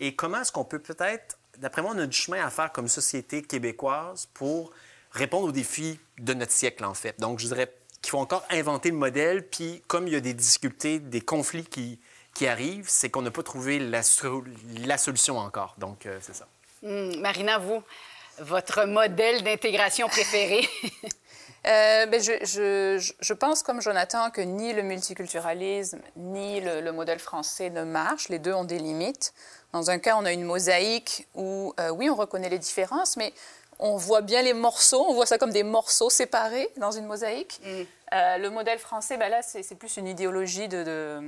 [0.00, 2.88] Et comment est-ce qu'on peut peut-être, d'après moi, on a du chemin à faire comme
[2.88, 4.70] société québécoise pour
[5.10, 7.18] répondre aux défis de notre siècle, en fait.
[7.18, 10.34] Donc, je dirais qu'il faut encore inventer le modèle, puis comme il y a des
[10.34, 11.98] difficultés, des conflits qui,
[12.34, 14.02] qui arrivent, c'est qu'on n'a pas trouvé la,
[14.84, 15.74] la, solution encore.
[15.78, 16.46] Donc, euh, c'est ça.
[16.82, 17.82] Hmm, Marina, vous,
[18.40, 20.68] votre modèle d'intégration préféré?
[21.66, 26.92] Euh, ben je, je, je, pense, comme Jonathan, que ni le multiculturalisme ni le, le,
[26.92, 28.28] modèle français ne marchent.
[28.28, 29.34] Les deux ont des limites.
[29.72, 33.34] Dans un cas, on a une mosaïque où, euh, oui, on reconnaît les différences, mais
[33.78, 37.60] on voit bien les morceaux, on voit ça comme des morceaux séparés dans une mosaïque.
[37.64, 37.68] Mm.
[38.14, 41.20] Euh, le modèle français, ben là, c'est plus une idéologie de, de,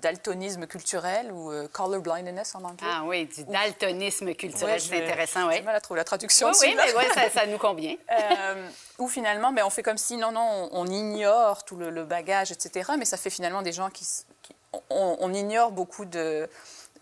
[0.00, 2.88] daltonisme culturel ou euh, color blindness en anglais.
[2.90, 5.54] Ah oui, du daltonisme culturel, c'est intéressant, oui.
[5.56, 6.48] J'ai mal à trouver la traduction.
[6.48, 7.96] Oui, oui mais ouais, ça, ça, nous convient.
[8.10, 12.52] euh, ou finalement, ben, on fait comme si, non, non, on, ignore tout le, bagage,
[12.52, 12.92] etc.
[12.98, 14.04] Mais ça fait finalement des gens qui...
[14.42, 14.54] qui
[14.90, 16.48] on, on, ignore beaucoup de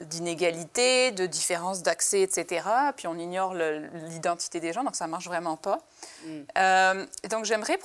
[0.03, 2.67] d'inégalités, de différences d'accès, etc.
[2.97, 5.81] Puis on ignore l'identité des gens, donc ça marche vraiment pas.
[6.25, 6.39] Mm.
[6.59, 7.79] Euh, donc j'aimerais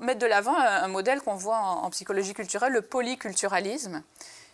[0.00, 4.02] mettre de l'avant un, un, modèle qu'on voit en, en, psychologie culturelle, le polyculturalisme,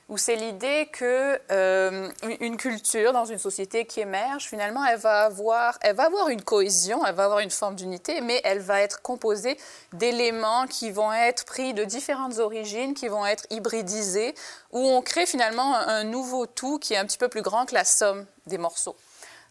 [0.08, 2.08] où c'est l'idée que euh,
[2.40, 6.40] une culture dans une société qui émerge, finalement, elle va avoir, elle va avoir une
[6.42, 9.58] cohésion, elle va avoir une forme d'unité, mais elle va être composée
[9.92, 14.34] d'éléments qui vont être pris de différentes origines, qui vont être hybridisés,
[14.72, 17.74] où on crée finalement un nouveau tout qui est un petit peu plus grand que
[17.74, 18.96] la somme des morceaux.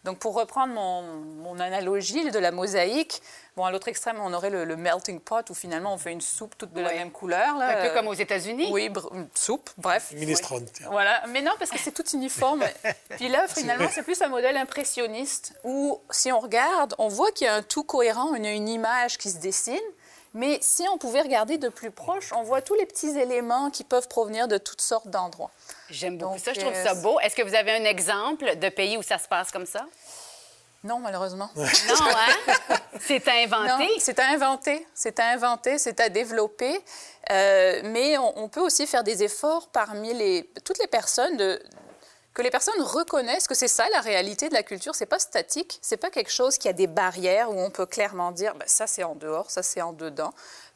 [0.05, 3.21] Donc, pour reprendre mon, mon analogie de la mosaïque,
[3.57, 6.21] bon, à l'autre extrême, on aurait le, le, melting pot où finalement on fait une
[6.21, 7.57] soupe toute de la même couleur.
[7.57, 7.79] Là.
[7.79, 8.69] Un peu comme aux États-Unis.
[8.71, 8.89] Oui,
[9.33, 10.13] soupe, bref.
[10.13, 10.65] Minestrone.
[10.79, 10.85] Oui.
[10.91, 12.63] Voilà, mais non, parce que c'est tout uniforme.
[13.09, 17.45] Puis là, finalement, c'est plus un modèle impressionniste où, si on regarde, on voit qu'il
[17.45, 19.75] y a un tout cohérent, une, une image qui se dessine.
[20.33, 23.83] Mais si on pouvait regarder de plus proche, on voit tous les petits éléments qui
[23.83, 25.49] peuvent provenir de toutes sortes d'endroits.
[25.89, 27.19] J'aime beaucoup Donc, ça, je trouve ça beau.
[27.21, 29.87] Est-ce que vous avez un exemple de pays où ça se passe comme ça?
[30.83, 31.49] Non, malheureusement.
[31.55, 32.77] Non, hein?
[32.99, 33.89] C'est à inventer.
[33.99, 34.87] C'est à inventer.
[34.93, 36.79] C'est à inventer, c'est à développer.
[37.31, 41.61] Euh, mais on, on, peut aussi faire des efforts parmi les, toutes les personnes de,
[42.37, 44.93] que les personnes reconnaissent que c'est ça la réalité de la culture.
[44.93, 48.31] C'est pas statique, c'est pas quelque chose qui a des barrières où on peut clairement
[48.31, 50.31] dire ben, ça c'est en dehors, ça c'est en dedans.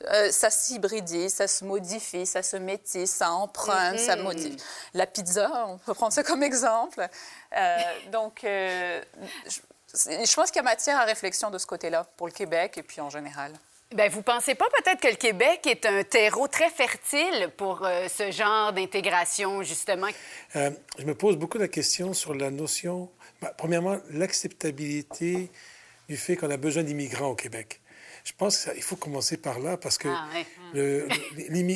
[0.09, 4.05] Euh, ça s'hybridise, ça se modifie, ça se métisse, ça emprunte, mm -hmm.
[4.05, 4.57] ça modifie.
[4.95, 7.07] La pizza, on peut prendre ça comme exemple.
[7.55, 7.77] Euh,
[8.11, 9.03] donc, euh,
[9.45, 9.59] je,
[9.93, 12.83] je pense qu'il y a matière à réflexion de ce côté-là pour le Québec et
[12.83, 13.53] puis en général.
[13.93, 18.07] Bien, vous pensez pas peut-être que le Québec est un terreau très fertile pour euh,
[18.07, 20.07] ce genre d'intégration, justement?
[20.55, 23.09] Euh, je me pose beaucoup la question sur la notion,
[23.41, 25.51] bah, premièrement, l'acceptabilité
[26.07, 27.81] du fait qu'on a besoin d'immigrants au Québec.
[28.23, 30.27] Je pense qu'il faut commencer par là parce que ah,
[30.73, 31.05] ouais.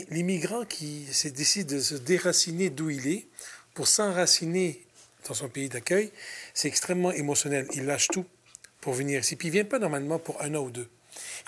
[0.09, 3.27] l'immigrant qui décide de se déraciner d'où il est
[3.73, 4.85] pour s'enraciner
[5.27, 6.11] dans son pays d'accueil,
[6.53, 7.67] c'est extrêmement émotionnel.
[7.73, 8.25] Il lâche tout
[8.81, 9.35] pour venir ici.
[9.35, 10.89] Puis il ne vient pas normalement pour un an ou deux.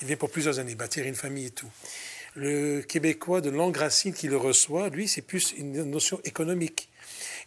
[0.01, 1.69] Il vient pour plusieurs années, bâtir une famille et tout.
[2.35, 6.89] Le Québécois de longue racine qui le reçoit, lui, c'est plus une notion économique,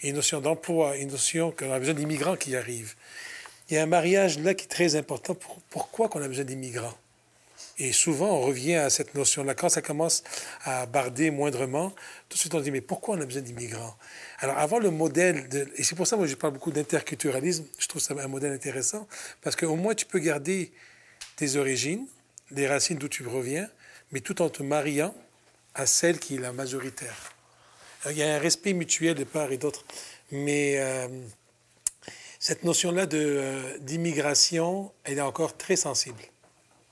[0.02, 2.94] une notion d'emploi, une notion qu'on a besoin d'immigrants qui arrivent.
[3.68, 5.34] Il y a un mariage là qui est très important.
[5.34, 6.96] Pour, pourquoi qu'on a besoin d'immigrants?
[7.78, 9.54] Et souvent, on revient à cette notion-là.
[9.54, 10.22] Quand ça commence
[10.64, 11.90] à barder moindrement,
[12.28, 13.96] tout de suite, on dit, mais pourquoi on a besoin d'immigrants?
[14.42, 17.66] Alors, avant le modèle, de, et c'est pour ça que moi, je parle beaucoup d'interculturalisme,
[17.79, 19.07] je trouve ça un modèle intéressant,
[19.42, 20.72] parce qu'au moins, tu peux garder
[21.37, 22.07] tes origines,
[22.50, 23.68] les racines d'où tu reviens,
[24.12, 25.14] mais tout en te mariant
[25.74, 27.35] à celle qui est la majoritaire.
[28.07, 29.85] Il y a un respect mutuel de part et d'autre,
[30.33, 31.07] mais euh,
[32.38, 36.22] cette notion-là euh, d'immigration, elle est encore très sensible.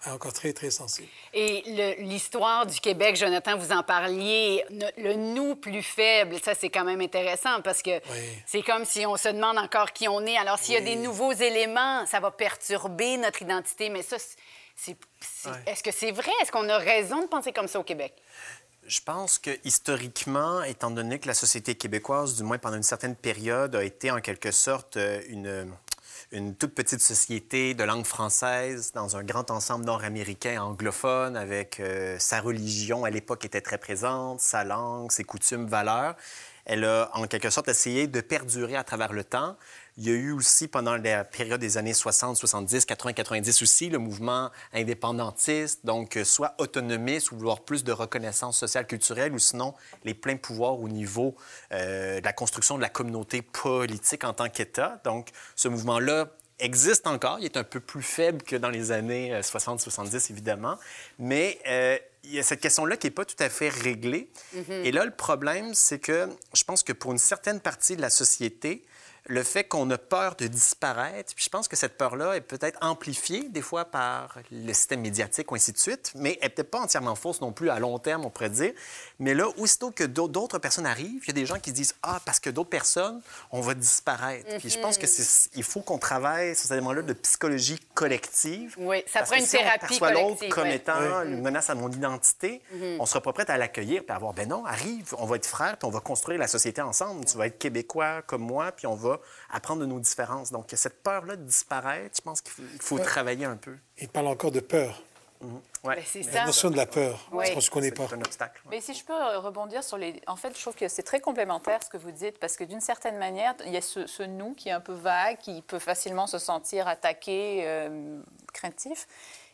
[0.06, 1.08] Est encore très, très sensible.
[1.34, 4.64] Et l'histoire du Québec, Jonathan, vous en parliez,
[4.96, 8.42] le nous plus faible, ça c'est quand même intéressant parce que oui.
[8.46, 10.36] c'est comme si on se demande encore qui on est.
[10.36, 10.82] Alors s'il oui.
[10.82, 14.96] y a des nouveaux éléments, ça va perturber notre identité, mais ça, est, est,
[15.46, 15.52] ouais.
[15.66, 16.32] est-ce que c'est vrai?
[16.42, 18.14] Est-ce qu'on a raison de penser comme ça au Québec?
[18.86, 23.16] Je pense que historiquement, étant donné que la société québécoise, du moins pendant une certaine
[23.16, 25.72] période, a été en quelque sorte euh, une,
[26.30, 32.16] une toute petite société de langue française dans un grand ensemble nord-américain anglophone avec euh,
[32.18, 36.16] sa religion à l'époque était très présente, sa langue, ses coutumes, valeurs.
[36.66, 39.56] Elle a en quelque sorte essayé de perdurer à travers le temps.
[39.98, 43.90] Il y a eu aussi, pendant la période des années 60, 70, 80, 90 aussi,
[43.90, 49.40] le mouvement indépendantiste, donc euh, soit autonomiste ou vouloir plus de reconnaissance sociale, culturelle, ou
[49.40, 51.34] sinon les pleins pouvoirs au niveau
[51.72, 55.00] euh, de la construction de la communauté politique en tant qu'État.
[55.04, 57.38] Donc, ce mouvement-là existe encore.
[57.40, 60.78] Il est un peu plus faible que dans les années 60-70, euh, évidemment.
[61.18, 64.30] Mais euh, il y a cette question-là qui n'est pas tout à fait réglée.
[64.54, 64.84] Mm-hmm.
[64.84, 68.10] Et là, le problème, c'est que je pense que pour une certaine partie de la
[68.10, 68.84] société,
[69.26, 71.34] le fait qu'on a peur de disparaître.
[71.34, 75.50] Puis je pense que cette peur-là est peut-être amplifiée des fois par le système médiatique
[75.52, 77.98] ou ainsi de suite, mais elle n'est peut-être pas entièrement fausse non plus à long
[77.98, 78.72] terme, on pourrait dire.
[79.18, 82.20] Mais là, aussitôt que d'autres personnes arrivent, il y a des gens qui disent Ah,
[82.24, 84.58] parce que d'autres personnes, on va disparaître.
[84.58, 88.74] Puis je pense que c'est, il faut qu'on travaille sur cet élément-là de psychologie collective.
[88.78, 90.28] Oui, ça prend une thérapie collective.
[90.28, 92.96] l'autre comme étant une menace à mon identité, mm-hmm.
[92.98, 95.36] on ne sera pas prêt à l'accueillir puis à avoir Ben non, arrive, on va
[95.36, 97.24] être frères puis on va construire la société ensemble.
[97.24, 99.07] Tu vas être québécois comme moi puis on va
[99.50, 100.50] apprendre de nos différences.
[100.52, 103.76] Donc, cette peur-là de disparaître, je pense qu'il faut, travailler un peu.
[103.98, 105.02] Il parle encore de peur.
[105.84, 105.94] Ouais.
[105.94, 108.08] Ben, c'est La notion de la peur, je pense qu'on n'est pas.
[108.12, 108.60] un obstacle.
[108.70, 110.20] Mais si je peux rebondir sur les...
[110.26, 112.80] En fait, je trouve que c'est très complémentaire ce que vous dites, parce que d'une
[112.80, 116.26] certaine manière, il y a ce, nous qui est un peu vague, qui peut facilement
[116.26, 118.20] se sentir attaqué, euh,
[118.52, 119.06] craintif.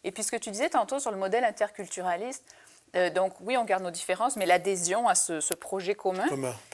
[0.04, 2.44] Et puis ce que tu disais tantôt sur le modèle interculturaliste,
[2.96, 6.26] euh, donc oui, on garde nos différences, mais l'adhésion à ce, projet commun.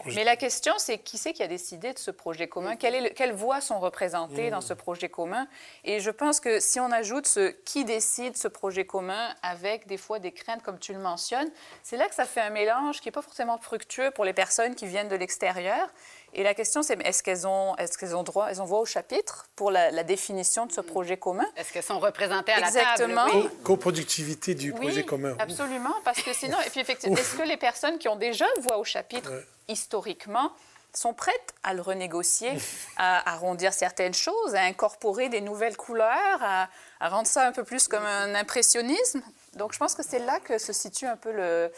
[0.06, 2.76] Mais la question, c'est qui c'est qui a décidé de ce projet commun?
[2.76, 4.62] Quelle, quelles voix sont représentées dans mmh.
[4.62, 5.46] ce projet commun?
[5.84, 9.96] Et je pense que si on ajoute ce qui décide ce projet commun avec des
[9.96, 11.50] fois des craintes, comme tu le mentionnes,
[11.82, 14.74] c'est là que ça fait un mélange qui n'est pas forcément fructueux pour les personnes
[14.74, 15.88] qui viennent de l'extérieur.
[16.32, 18.84] Et la question, c'est est-ce qu'elles ont, est qu'elles ont droit, elles ont voix au
[18.84, 21.46] chapitre pour la, définition de ce projet commun?
[21.56, 23.10] Est-ce qu'elles sont représentées à la table?
[23.12, 23.48] Exactement.
[23.64, 25.36] Coproductivité du projet commun.
[25.38, 28.78] Absolument, parce que sinon, et puis effectivement, est-ce que les personnes qui ont déjà voix
[28.78, 29.32] au chapitre
[29.68, 30.52] historiquement
[30.92, 32.50] sont prêtes à le renégocier,
[32.96, 36.68] à arrondir certaines choses, à incorporer des nouvelles couleurs, à,
[37.00, 39.22] à rendre ça un peu plus comme un impressionnisme?
[39.54, 41.72] Donc, je pense que c'est là que se situe un peu le,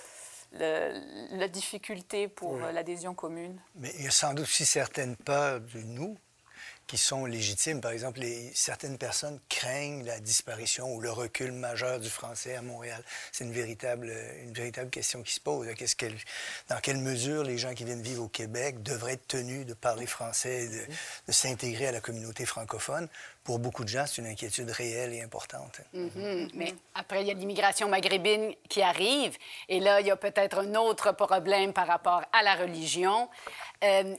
[0.54, 3.60] la difficulté pour l'adhésion commune.
[3.74, 6.18] Mais il y a sans doute aussi certaines peurs de nous
[6.87, 7.81] qui sont légitimes.
[7.81, 8.20] Par exemple,
[8.55, 13.03] certaines personnes craignent la disparition ou le recul majeur du français à Montréal.
[13.31, 15.66] C'est une véritable, une véritable question qui se pose.
[16.68, 20.07] Dans quelle mesure les gens qui viennent vivre au Québec devraient être tenus de parler
[20.07, 20.92] français et de,
[21.29, 23.09] de s'intégrer à la communauté francophone?
[23.44, 25.81] Pour beaucoup de gens, c'est une inquiétude réelle et importante.
[25.94, 26.51] Mm-hmm.
[26.55, 29.37] Mais après, il y a l'immigration maghrébine qui arrive.
[29.68, 33.29] Et là, il y a peut-être un autre problème par rapport à la religion.
[33.83, 34.14] Euh,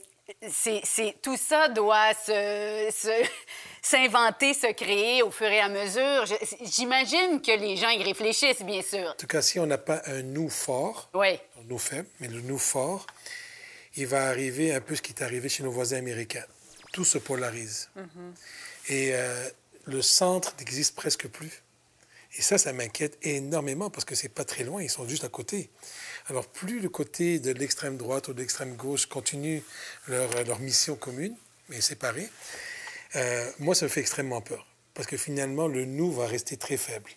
[0.50, 2.12] c'est, tout ça doit
[3.82, 6.24] s'inventer, se, créer au fur et à mesure.
[6.62, 9.10] j'imagine que les gens y réfléchissent, bien sûr.
[9.10, 11.34] En tout cas, si on n'a pas un nous fort, oui.
[11.58, 13.06] un nous faible, mais le nous fort,
[13.96, 16.44] il va arriver un peu ce qui est arrivé chez nos voisins américains.
[16.92, 17.90] Tout se polarise.
[17.96, 18.92] Mm-hmm.
[18.92, 19.48] Et euh,
[19.86, 21.62] le centre n'existe presque plus.
[22.36, 25.28] Et ça, ça m'inquiète énormément parce que c'est pas très loin, ils sont juste à
[25.28, 25.70] côté.
[26.26, 29.62] Alors plus le côté de l'extrême droite ou de l'extrême gauche continue
[30.08, 31.36] leur, leur, mission commune,
[31.68, 32.30] mais séparée,
[33.16, 34.66] euh, moi ça me fait extrêmement peur.
[34.94, 37.10] Parce que finalement, le nous va rester très faible.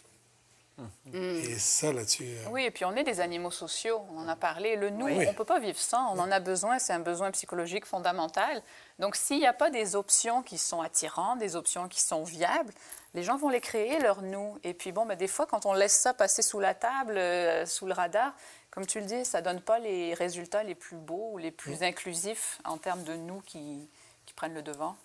[0.77, 1.15] Mm.
[1.15, 2.25] Et ça, là-dessus.
[2.25, 4.75] Euh, oui, et puis on est des animaux sociaux, on en a parlé.
[4.75, 7.31] Le nous, on ne peut pas vivre sans, on en a besoin, c'est un besoin
[7.31, 8.61] psychologique fondamental.
[8.99, 12.73] Donc s'il n'y a pas des options qui sont attirantes, des options qui sont viables,
[13.15, 14.59] les gens vont les créer, leur nous.
[14.63, 17.65] Et puis bon, ben, des fois, quand on laisse ça passer sous la table, euh,
[17.65, 18.33] sous le radar,
[18.77, 21.49] comme tu le dis, ça ne donne pas les résultats les plus beaux ou les
[21.49, 23.89] plus inclusifs en termes de nous qui,
[24.35, 24.95] prennent le devant.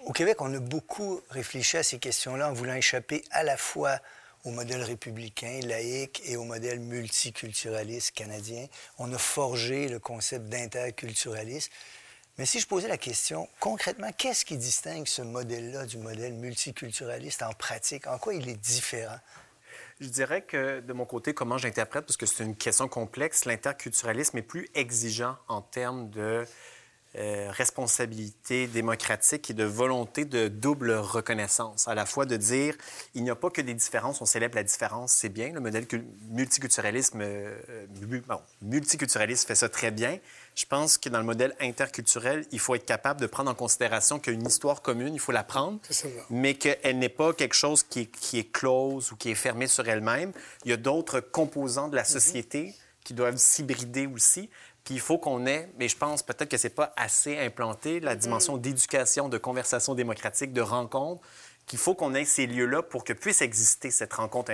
[0.00, 3.98] Au Québec, on a beaucoup réfléchi à ces questions-là en voulant échapper à la fois
[4.44, 8.66] au modèle républicain, laïque et au modèle multiculturaliste canadien.
[8.98, 11.72] On a forgé le concept d'interculturalisme.
[12.36, 17.42] Mais si je posais la question, concrètement, qu'est-ce qui distingue ce modèle-là du modèle multiculturaliste
[17.42, 18.06] en pratique?
[18.06, 19.16] En quoi il est différent?
[20.00, 24.38] Je dirais que de mon côté, comment j'interprète, parce que c'est une question complexe, l'interculturalisme
[24.38, 26.44] est plus exigeant en termes de
[27.16, 32.74] euh, responsabilité démocratique et de volonté de double reconnaissance, à la fois de dire
[33.14, 35.86] il n'y a pas que des différences, on célèbre la différence, c'est bien, le modèle
[36.30, 37.56] multiculturalisme, euh,
[38.26, 40.18] bon, multiculturalisme fait ça très bien.
[40.54, 44.20] Je pense que dans le modèle interculturel, il faut être capable de prendre en considération
[44.20, 45.80] qu'une histoire commune, il faut la prendre,
[46.30, 49.66] mais qu'elle n'est pas quelque chose qui est, qui est close ou qui est fermé
[49.66, 50.32] sur elle-même.
[50.64, 52.08] Il y a d'autres composants de la mhm.
[52.08, 54.48] société qui doivent s'hybrider aussi.
[54.84, 58.16] Puis il faut qu'on ait, mais je pense peut-être que c'est pas assez implanté, la
[58.16, 61.22] dimension d'éducation, de conversation démocratique, de rencontre,
[61.66, 64.52] qu'il faut qu'on ait ces lieux-là pour que puisse exister cette rencontre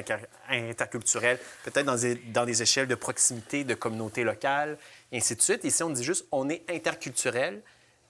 [0.48, 4.78] interculturelle, peut-être dans des, dans des échelles de proximité, de communauté locale,
[5.12, 5.64] et ainsi de suite.
[5.64, 7.62] Ici, on dit juste, on est interculturel,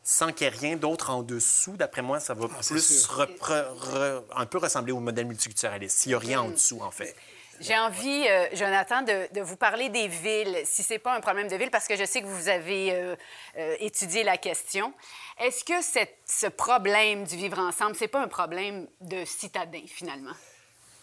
[0.02, 1.76] sans qu'il y ait rien d'autre en dessous.
[1.76, 3.08] D'après moi, ça va ah, plus
[4.34, 7.14] un peu ressembler au modèle multiculturaliste, s'il n'y a rien en dessous, en fait.
[7.60, 11.46] J'ai envie, euh, Jonathan, de, vous parler des villes, si ce n'est pas un problème
[11.46, 13.14] de ville, parce que je sais que vous avez euh,
[13.58, 14.94] euh, étudié la question.
[15.38, 15.74] Est-ce que
[16.24, 20.32] ce problème du vivre ensemble, c'est pas un problème de citadins, finalement?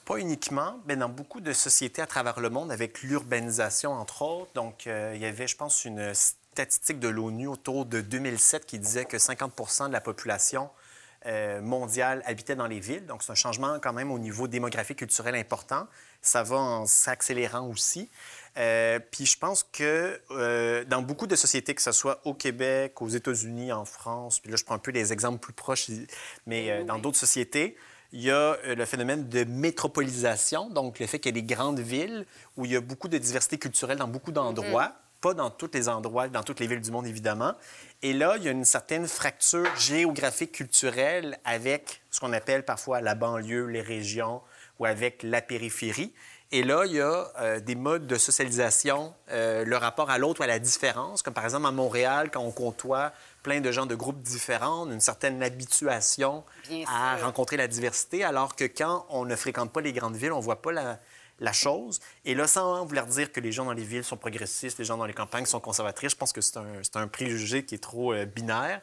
[0.08, 4.52] Pas uniquement, mais dans beaucoup de sociétés à travers le monde, avec l'urbanisation, entre autres.
[4.56, 9.06] Donc, il y avait, je pense, une statistique de l'ONU autour de 2007 qui disait
[9.06, 10.70] que 50% de la population
[11.62, 13.06] mondiale habitait dans les villes.
[13.06, 15.88] Donc, c'est un changement quand même au niveau démographique culturel important
[16.22, 18.10] ça va en s'accélérant aussi.
[18.58, 23.02] Euh, puis je pense que euh, dans beaucoup de sociétés, que ce soit au Québec,
[23.02, 25.89] aux États-Unis, en France, puis là je prends un peu les exemples plus proches,
[26.46, 27.78] mais euh, dans d'autres sociétés,
[28.17, 31.80] il y a le phénomène de métropolisation, donc le fait qu'il y a des grandes
[31.80, 32.25] villes
[32.56, 35.21] où il y a beaucoup de diversité culturelle dans beaucoup d'endroits, mm-hmm.
[35.21, 37.53] pas dans tous les endroits, dans toutes les villes du monde évidemment.
[38.01, 43.01] Et là, il y a une certaine fracture géographique culturelle avec ce qu'on appelle parfois
[43.01, 44.41] la banlieue, les régions,
[44.80, 46.12] ou avec la périphérie.
[46.51, 50.39] Et là, il y a euh, des modes de socialisation, euh, le rapport à l'autre
[50.39, 53.12] ou à la différence, comme par exemple à Montréal, quand on côtoie
[53.47, 56.43] plein de gens de groupes différents, une certaine habituation
[56.86, 60.39] à rencontrer la diversité, alors que quand on ne fréquente pas les grandes villes, on
[60.39, 60.99] ne voit pas la,
[61.39, 62.01] la, chose.
[62.25, 64.97] Et là, sans vouloir dire que les gens dans les villes sont progressistes, les gens
[64.97, 68.12] dans les campagnes sont conservatrices, je pense que c'est un, un, préjugé qui est trop
[68.12, 68.81] euh, binaire.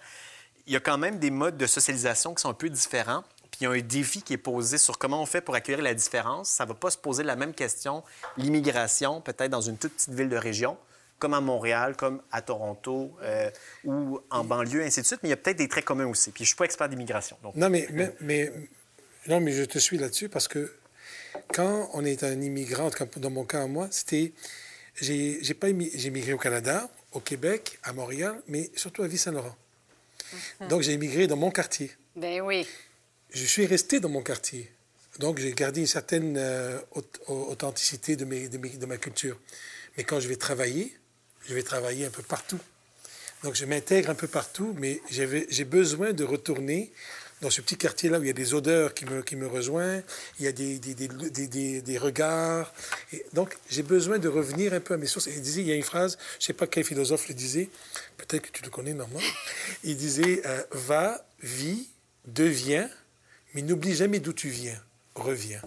[0.67, 3.23] Il y a quand même des modes de socialisation qui sont un peu différents.
[3.51, 5.83] Puis il y a un défi qui est posé sur comment on fait pour accueillir
[5.83, 6.49] la différence.
[6.49, 8.03] Ça ne va pas se poser la même question,
[8.39, 10.79] l'immigration, peut-être dans une toute petite ville de région,
[11.25, 13.51] comme à Montréal, comme à Toronto euh,
[13.85, 15.21] ou en banlieue, ainsi de suite.
[15.23, 16.33] Mais il y a peut-être des traits communs aussi.
[16.33, 17.39] Puis je ne suis pas expert d'immigration.
[17.43, 17.57] Donc...
[17.57, 17.89] Non, mais,
[18.21, 18.53] mais,
[19.27, 20.71] non, mais je te suis là-dessus parce que
[21.55, 24.33] quand on est un immigrant, dans mon cas à moi, c'était.
[24.97, 29.57] J'ai pas j'ai immigré au Canada, au Québec, à Montréal, mais surtout à Ville-Saint-Laurent.
[30.61, 30.69] Mhm.
[30.69, 31.91] Donc j'ai immigré dans mon quartier.
[32.15, 32.67] Ben oui
[33.35, 34.71] je suis resté dans mon quartier.
[35.19, 36.79] Donc, j'ai gardé une certaine euh,
[37.27, 39.39] authenticité de, mes, de, ma culture.
[39.97, 40.97] Mais quand je vais travailler,
[41.49, 42.59] je vais travailler un peu partout.
[43.43, 46.91] Donc, je m'intègre un peu partout, mais j'ai besoin de retourner
[47.43, 50.03] dans ce petit quartier-là où il y a des odeurs qui me, qui me rejoignent,
[50.39, 52.73] il y a des, des, des, des regards.
[53.35, 55.27] Donc, j'ai besoin de revenir un peu à mes sources.
[55.27, 57.69] il disait, il y a une phrase, je ne sais pas quel philosophe le disait,
[58.17, 59.29] peut-être que tu le connais, normalement.
[59.83, 61.89] Il disait, euh, va, vis,
[62.25, 62.89] deviens,
[63.53, 64.81] mais n'oublie jamais d'où tu viens.
[65.15, 65.61] Reviens.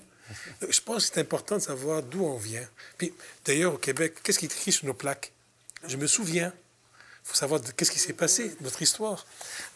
[0.67, 2.67] Je pense que c'est important de savoir d'où on vient.
[3.45, 5.31] D'ailleurs, au Québec, qu'est-ce qui est écrit sur nos plaques?
[5.85, 6.53] Je me souviens.
[7.23, 9.25] Il faut savoir qu'est-ce qui s'est passé, notre histoire.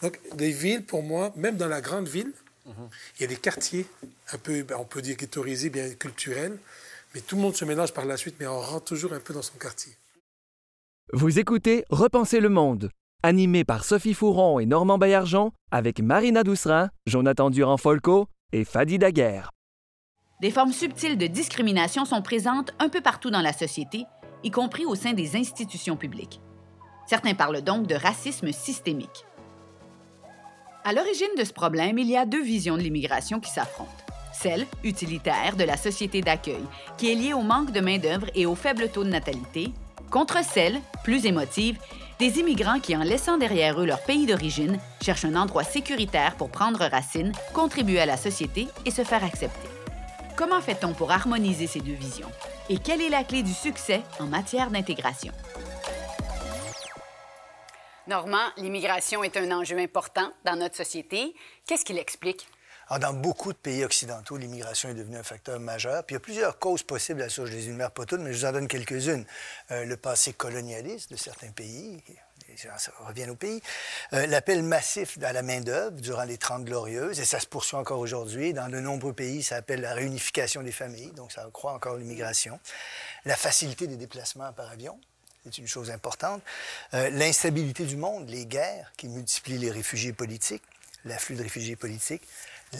[0.00, 2.32] Donc, les villes, pour moi, même dans la grande ville,
[2.66, 3.86] il y a des quartiers,
[4.32, 6.58] un peu, ben, on peut dire ghettoisés, bien culturels,
[7.14, 9.34] mais tout le monde se mélange par la suite, mais on rentre toujours un peu
[9.34, 9.92] dans son quartier.
[11.12, 12.90] Vous écoutez Repenser le monde
[13.22, 19.50] animé par Sophie Fouron et Normand Baillargeon, avec Marina Doucerin, Jonathan Durand-Folco et Fadi Daguerre.
[20.40, 24.04] Des formes subtiles de discrimination sont présentes un peu partout dans la société,
[24.44, 26.40] y compris au sein des institutions publiques.
[27.06, 29.26] Certains parlent donc de racisme systémique.
[30.84, 33.90] À l'origine de ce problème, il y a deux visions de l'immigration qui s'affrontent.
[34.32, 36.64] Celle, utilitaire, de la société d'accueil,
[36.96, 39.72] qui est liée au manque de main-d'œuvre et au faible taux de natalité,
[40.10, 41.78] contre celle, plus émotive,
[42.18, 46.50] des immigrants qui, en laissant derrière eux leur pays d'origine, cherchent un endroit sécuritaire pour
[46.50, 49.68] prendre racine, contribuer à la société et se faire accepter.
[50.36, 52.30] Comment fait-on pour harmoniser ces deux visions?
[52.68, 55.32] Et quelle est la clé du succès en matière d'intégration?
[58.06, 61.34] Normand, l'immigration est un enjeu important dans notre société.
[61.66, 62.46] Qu'est-ce qu'il explique?
[62.98, 66.04] dans beaucoup de pays occidentaux, l'immigration est devenue un facteur majeur.
[66.04, 67.46] Puis il y a plusieurs causes possibles à ça.
[67.46, 69.24] Je les énumère pas toutes, mais je vous en donne quelques-unes.
[69.70, 72.02] Euh, le passé colonialiste de certains pays,
[72.56, 73.60] ça revient au pays.
[74.12, 77.98] Euh, l'appel massif à la main-d'œuvre durant les Trente Glorieuses, et ça se poursuit encore
[77.98, 78.52] aujourd'hui.
[78.52, 82.58] Dans de nombreux pays, ça appelle la réunification des familles, donc ça accroît encore l'immigration.
[83.24, 84.98] La facilité des déplacements par avion,
[85.44, 86.42] c'est une chose importante.
[86.94, 90.62] Euh, l'instabilité du monde, les guerres qui multiplient les réfugiés politiques,
[91.04, 92.22] l'afflux de réfugiés politiques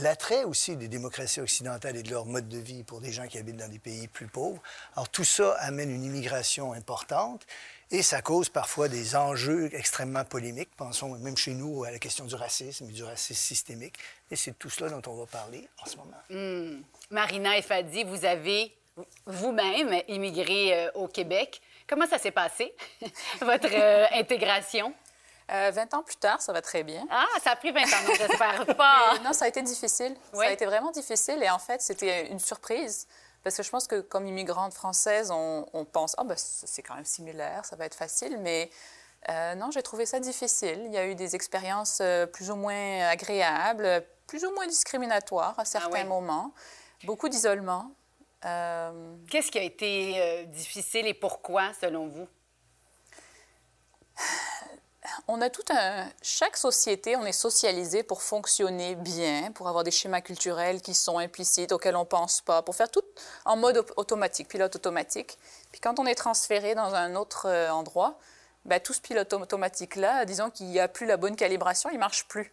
[0.01, 3.39] l'attrait aussi des démocraties occidentales et de leur mode de vie pour des gens qui
[3.39, 4.63] habitent dans des pays plus pauvres.
[4.95, 7.47] Alors tout ça amène une immigration importante
[7.93, 10.71] et ça cause parfois des enjeux extrêmement polémiques.
[10.77, 13.97] Pensons même chez nous à la question du racisme et du racisme systémique.
[14.31, 16.17] Et c'est tout cela dont on va parler en ce moment.
[16.31, 16.83] Hmm.
[17.11, 18.75] Marina et Fadi, vous avez
[19.27, 21.61] vous-même immigré euh, au Québec.
[21.87, 22.75] Comment ça s'est passé,
[23.41, 24.95] votre euh, intégration?
[25.49, 27.05] 20 euh, ans plus tard, ça va très bien.
[27.11, 29.19] Ah, ça a pris 20 ans, j'espère pas.
[29.25, 30.17] non, ça a été difficile.
[30.33, 33.07] Ça a été vraiment difficile et en fait, c'était une surprise.
[33.43, 37.05] Parce que je pense que comme immigrante française, on, pense, oh, ben, c'est quand même
[37.05, 38.71] similaire, ça va être facile, mais
[39.29, 40.83] euh, non, j'ai trouvé ça difficile.
[40.87, 45.59] Il y a eu des expériences euh, plus ou moins agréables, plus ou moins discriminatoires
[45.59, 46.53] à certains ah moments,
[47.05, 47.91] beaucoup d'isolement.
[48.45, 52.29] Euh, Qu'est-ce qui a été difficile et pourquoi, selon vous?
[55.29, 56.09] On a tout un.
[56.23, 61.19] Chaque société, on est socialisé pour fonctionner bien, pour avoir des schémas culturels qui sont
[61.19, 63.03] implicites, auxquels on ne pense pas, pour faire tout
[63.45, 65.39] en mode automatique, pilote automatique.
[65.71, 68.19] Puis quand on est transféré dans un autre euh, endroit,
[68.65, 72.01] ben, tout ce pilote automatique-là, disons qu'il n'y a plus la bonne calibration, il ne
[72.01, 72.53] marche plus.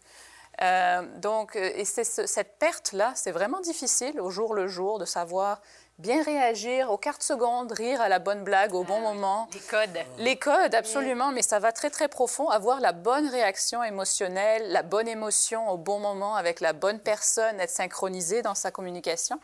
[0.61, 5.61] Euh, donc, euh, et cette perte-là, c'est vraiment difficile au jour le jour de savoir
[5.99, 9.49] bien réagir aux quarts de seconde, rire à la bonne blague au bon moment.
[9.53, 9.99] Les codes.
[10.17, 12.49] Les codes, absolument, mais ça va très, très profond.
[12.49, 17.59] Avoir la bonne réaction émotionnelle, la bonne émotion au bon moment avec la bonne personne,
[17.59, 19.39] être synchronisé dans sa communication.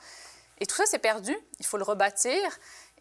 [0.62, 1.38] Et tout ça, c'est perdu.
[1.60, 2.40] Il faut le rebâtir.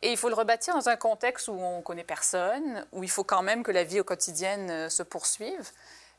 [0.02, 3.24] Et il faut le rebâtir dans un contexte où on connaît personne, où il faut
[3.24, 5.70] quand même que la vie au quotidien euh, se poursuive.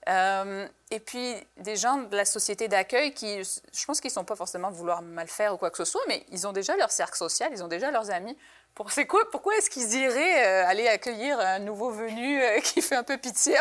[0.08, 4.24] Euh, et puis, des gens de la société d'accueil qui, je pense qu'ils ne sont
[4.24, 6.92] pas forcément vouloir mal faire ou quoi que ce soit, mais ils ont déjà leur
[6.92, 8.38] cercle social, ils ont déjà leurs amis.
[8.76, 13.18] Pourquoi est-ce qu'ils iraient euh, aller accueillir un nouveau venu euh, qui fait un peu
[13.18, 13.56] pitié?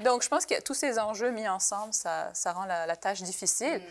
[0.00, 3.82] Donc, je pense que tous ces enjeux mis ensemble, ça, rend la, la tâche difficile.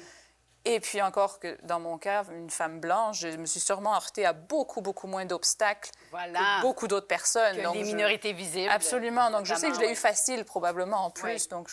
[0.68, 4.26] Et puis encore que dans mon cas, une femme blanche, je me suis sûrement heurtée
[4.26, 6.40] à beaucoup, beaucoup moins d'obstacles Voilà.
[6.58, 7.58] que beaucoup d'autres personnes.
[7.58, 8.72] Que Donc, les je- minorités visibles.
[8.72, 9.30] Absolument.
[9.30, 11.30] Donc, je sais que je l'ai eu facile, probablement, en plus.
[11.44, 11.48] Oui.
[11.52, 11.70] Donc,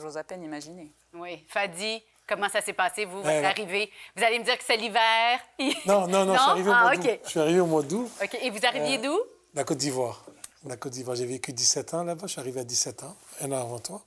[0.00, 0.92] j'ose à peine imaginer.
[1.14, 1.44] Oui.
[1.48, 3.90] Fadi, comment ça s'est passé, vous, votre Euh, arrivée?
[4.16, 5.40] Vous allez me dire que c'est l'hiver?
[5.86, 7.02] Non, non, non, je suis arrivé au Ah, mois OK.
[7.02, 7.20] d'août.
[7.24, 8.38] Je suis arrivé au mois d'août, OK.
[8.40, 9.20] Et vous arriviez Euh, d'où?
[9.54, 10.24] la Côte d'Ivoire.
[10.64, 11.16] La Côte d'Ivoire.
[11.16, 12.28] J'ai vécu 17 ans là-bas.
[12.28, 14.00] Je suis arrivé à 17 ans, un an avant toi.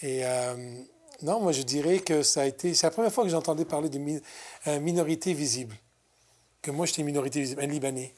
[0.00, 0.56] Et euh,
[1.22, 2.74] non, moi, je dirais que ça a été.
[2.74, 4.20] C'est la première fois que j'entendais parler de mi-
[4.66, 5.74] euh, minorité visible.
[6.62, 8.12] Que moi, j'étais minorité visible, un Libanais.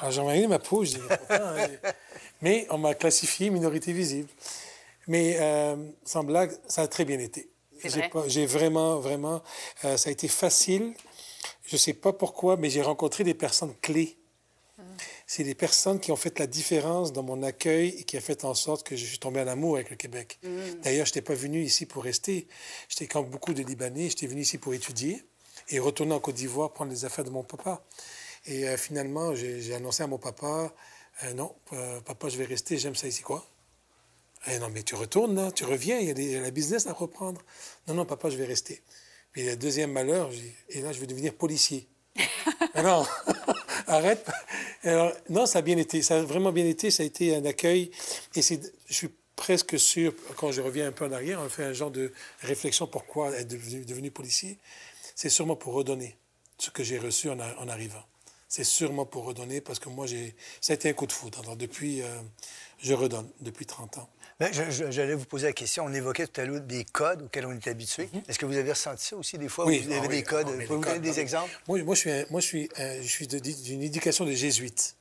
[0.00, 1.00] Alors, j'ai envoyé ma peau, je dis,
[1.30, 1.68] hein?
[2.42, 4.28] Mais on m'a classifié minorité visible.
[5.06, 7.48] Mais euh, sans blague, ça a très bien été.
[7.98, 8.08] Vrai?
[8.28, 9.42] J'ai vraiment, vraiment,
[9.84, 10.94] euh, ça a été facile.
[11.66, 14.16] Je ne sais pas pourquoi, mais j'ai rencontré des personnes clés.
[15.26, 18.44] C'est des personnes qui ont fait la différence dans mon accueil et qui a fait
[18.44, 20.38] en sorte que je suis tombé en amour avec le Québec.
[20.82, 22.46] D'ailleurs, je n'étais pas venu ici pour rester.
[22.88, 25.22] J'étais comme beaucoup de Libanais, j'étais venu ici pour étudier
[25.70, 27.82] et retourner en Côte d'Ivoire prendre les affaires de mon papa.
[28.46, 30.74] Et euh, finalement, j'ai annoncé à mon papa,
[31.22, 33.46] euh, non, euh, papa, je vais rester, j'aime ça ici, quoi.
[34.46, 36.92] Eh non, mais tu retournes, là, tu reviens, il y a des- la business à
[36.92, 37.40] reprendre.
[37.88, 38.82] Non, non, papa, je vais rester.
[39.32, 40.30] Puis le deuxième malheur,
[40.68, 41.88] et là, je vais devenir policier.
[42.74, 43.06] Mais non,
[43.86, 44.26] arrête.
[44.84, 47.44] Alors, non, ça a bien été, ça a vraiment bien été, ça a été un
[47.44, 47.90] accueil.
[48.34, 51.72] Et je suis presque sûr, quand je reviens un peu en arrière, on fait un
[51.72, 54.58] genre de réflexion pourquoi être devenu, policier.
[55.14, 56.16] C'est sûrement pour redonner
[56.58, 58.04] ce que j'ai reçu en arrivant.
[58.56, 61.40] C'est sûrement pour redonner parce que moi, j'ai, ça a été un coup de foudre.
[61.42, 62.06] Alors, depuis, euh,
[62.78, 64.08] je redonne, depuis 30 ans.
[64.38, 65.84] Ben, je- je- J'allais vous poser la question.
[65.86, 68.08] On évoquait tout à l'heure des codes auxquels on est habitué.
[68.28, 69.64] Est-ce que vous avez ressenti ça aussi des fois?
[69.66, 70.46] où vous avez ah des codes?
[70.48, 71.50] ah Pouvez-vous les donner des ah exemples?
[71.66, 74.30] Moi, moi, je suis, un- moi, je suis, un- je suis de- d'une éducation de
[74.30, 74.94] jésuite.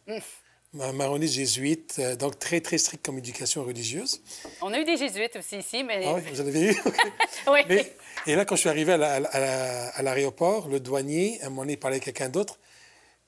[0.73, 4.23] Ma maronite jésuite, euh, donc très, très stricte comme éducation religieuse.
[4.63, 6.01] On a eu des jésuites aussi ici, mais...
[6.07, 6.75] Ah oui, vous en avez eu?
[7.53, 7.59] Oui.
[7.69, 7.93] Mais-
[8.25, 10.79] et là, quand je suis arrivé à la- à la- à la- à l'aéroport, le
[10.79, 12.57] douanier, à un moment donné, il parlait avec quelqu'un d'autre,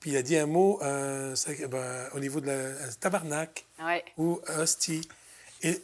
[0.00, 1.34] puis il a dit un mot euh,
[1.68, 4.04] ben, au niveau de la tabarnak Ouais.
[4.16, 5.08] ou hostie.
[5.62, 5.82] Et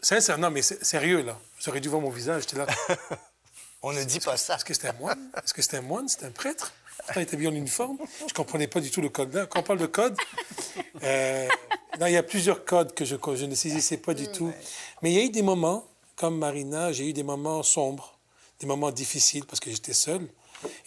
[0.00, 1.38] sincère, non, mais sérieux, là.
[1.58, 2.66] J'aurais dû voir mon visage, j'étais là.
[3.82, 4.56] On ne dit pas ça.
[4.56, 5.30] Est-ce que c'était un moine?
[5.42, 6.06] Est-ce que c'était un moine?
[6.08, 6.72] C'était un prêtre?
[6.98, 7.96] Pourtant, il était bien en uniforme.
[8.18, 9.32] Je ne comprenais pas du tout le code.
[9.32, 10.14] Là, quand on parle de code,
[11.02, 11.48] euh,
[11.98, 14.52] non, il y a plusieurs codes que je, que je ne saisissais pas du tout.
[15.00, 15.86] Mais il y a eu des moments,
[16.16, 18.18] comme Marina, j'ai eu des moments sombres,
[18.60, 20.28] des moments difficiles parce que j'étais seul.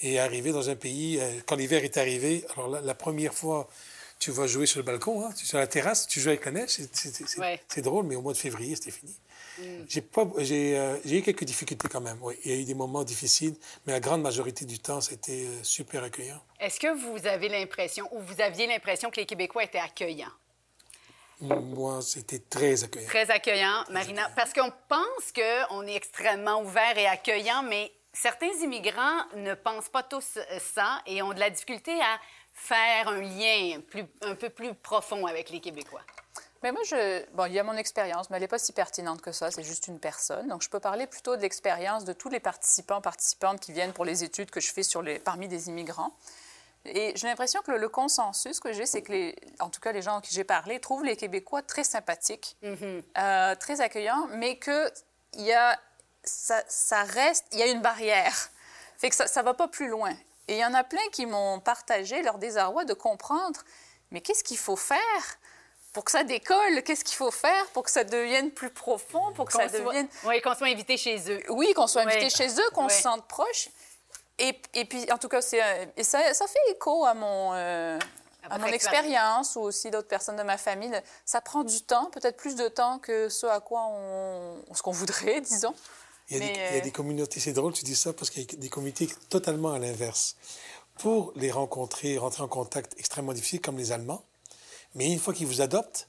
[0.02, 3.68] Et arrivé dans un pays, euh, quand l'hiver est arrivé, alors là, la première fois,
[4.20, 6.70] tu vas jouer sur le balcon, hein, sur la terrasse, tu joues avec la neige,
[6.70, 7.60] c'est- Ouais.
[7.78, 9.14] drôle, mais au mois de février, c'était fini.
[9.88, 12.18] J'ai pas, j'ai, euh, j'ai eu quelques difficultés quand même.
[12.22, 13.56] Oui, il y a eu des moments difficiles,
[13.86, 16.42] mais la grande majorité du temps, c'était euh, super accueillant.
[16.60, 20.32] Est-ce que vous avez l'impression, ou vous aviez l'impression que les Québécois étaient accueillants?
[21.42, 23.08] Moi, c'était très accueillant.
[23.10, 24.30] Très accueillant, Marina.
[24.36, 30.04] Parce qu'on pense qu'on est extrêmement ouvert et accueillant, mais certains immigrants ne pensent pas
[30.04, 32.20] tous euh, ça et ont de la difficulté à
[32.54, 36.02] faire un lien plus, un peu plus profond avec les Québécois.
[36.62, 37.26] Mais moi, je...
[37.32, 39.52] bon, il y a mon expérience, mais elle n'est pas si pertinente que ça.
[39.52, 40.48] C'est juste une personne.
[40.48, 44.06] Donc, je peux parler plutôt de l'expérience de tous les participants, participantes qui viennent pour
[44.06, 45.20] les études que je fais sur les...
[45.20, 46.16] parmi des immigrants.
[46.86, 49.36] Et j'ai l'impression que le, le consensus que j'ai, c'est que, les...
[49.60, 53.56] en tout cas, les gens à qui j'ai parlé trouvent les Québécois très sympathiques, euh,
[53.56, 54.90] très accueillants, mais que
[55.34, 55.78] il y a...
[56.24, 58.50] ça, ça reste, il y a une barrière.
[58.98, 60.12] Fait que ça ne va pas plus loin.
[60.48, 63.60] Et il y en a plein qui m'ont partagé leur désarroi de comprendre,
[64.12, 65.00] mais qu'est-ce qu'il faut faire
[65.94, 69.46] pour que ça décolle, qu'est-ce qu'il faut faire pour que ça devienne plus profond, pour
[69.46, 70.08] que ça soit- devienne...
[70.24, 71.42] Oui, qu'on soit invité chez eux.
[71.50, 72.30] Oui, qu'on soit invité Oui.
[72.32, 72.92] chez eux, qu'on Oui.
[72.92, 73.70] se sente proche.
[74.40, 75.62] Et, et, puis, en tout cas, c'est,
[75.96, 78.00] et ça, ça, fait écho à mon, euh,
[78.50, 80.92] à, mon expérience ou aussi d'autres personnes de ma famille.
[81.26, 84.92] Ça prend du temps, peut-être plus de temps que ce à quoi on, ce qu'on
[84.92, 85.76] voudrait, disons.
[86.34, 88.30] Il y, a des, il y a des communautés, c'est drôle, tu dis ça, parce
[88.30, 90.36] qu'il y a des communautés totalement à l'inverse.
[90.98, 94.24] Pour les rencontrer, rentrer en contact extrêmement difficile, comme les Allemands,
[94.96, 96.08] mais une fois qu'ils vous adoptent,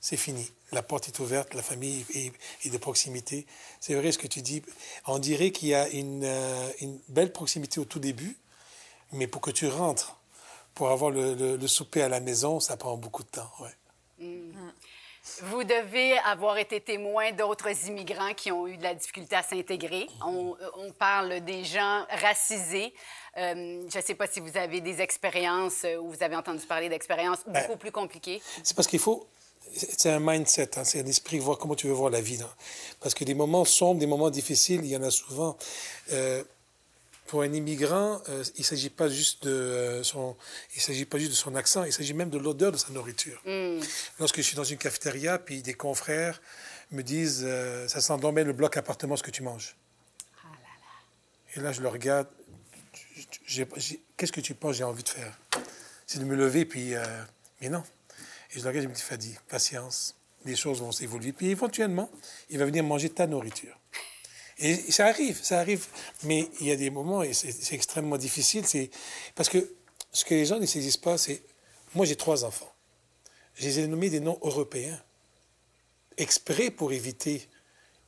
[0.00, 0.50] c'est fini.
[0.72, 3.46] La porte est ouverte, la famille est, de proximité.
[3.80, 4.62] C'est vrai ce que tu dis.
[5.06, 8.36] On dirait qu'il y a une, euh, une, belle proximité au tout début,
[9.12, 10.16] mais pour que tu rentres,
[10.74, 13.50] pour avoir le, le, souper à la maison, ça prend beaucoup de temps.
[13.60, 14.26] Ouais.
[14.26, 14.49] Mm.
[15.44, 20.06] Vous devez avoir été témoin d'autres immigrants qui ont eu de la difficulté à s'intégrer.
[20.26, 22.92] On, on, parle des gens racisés.
[23.36, 26.64] Euh, je ne sais pas si vous avez des expériences euh, ou vous avez entendu
[26.66, 28.42] parler d'expériences ben, beaucoup plus compliquées.
[28.62, 29.26] C'est parce qu'il faut,
[29.72, 32.38] c'est un mindset, hein, c'est un esprit, voir comment tu veux voir la vie.
[33.00, 35.56] Parce que des moments sombres, des moments difficiles, il y en a souvent.
[36.12, 36.42] Euh,
[37.30, 40.36] pour un immigrant, euh, il ne s'agit pas juste de euh, son,
[40.74, 43.40] il s'agit pas juste de son accent, il s'agit même de l'odeur de sa nourriture.
[43.46, 43.78] Mm.
[44.18, 46.42] Lorsque je suis dans une cafétéria, puis des confrères
[46.90, 47.46] me disent,
[47.86, 49.76] ça sent donc le bloc appartement ce que tu manges.
[50.42, 51.56] Ah là là.
[51.56, 52.26] Et là, je le regarde.
[54.16, 55.38] Qu'est-ce que tu penses j'ai envie de faire?
[56.08, 56.94] C'est de me lever, puis,
[57.60, 57.84] mais non.
[58.50, 61.32] Et je le regarde, je me dis, Fadi, patience, les choses vont s'évoluer.
[61.32, 62.10] Puis éventuellement,
[62.48, 63.79] il va venir manger ta nourriture.
[64.60, 65.86] Et ça arrive, ça arrive.
[66.24, 68.90] Mais il y a des moments, et c'est extrêmement difficile, c'est
[69.34, 69.74] parce que
[70.12, 71.42] ce que les gens ne saisissent pas, c'est...
[71.94, 72.72] Moi, j'ai trois enfants.
[73.54, 75.00] Je les ai nommés des noms européens,
[76.16, 77.48] exprès pour éviter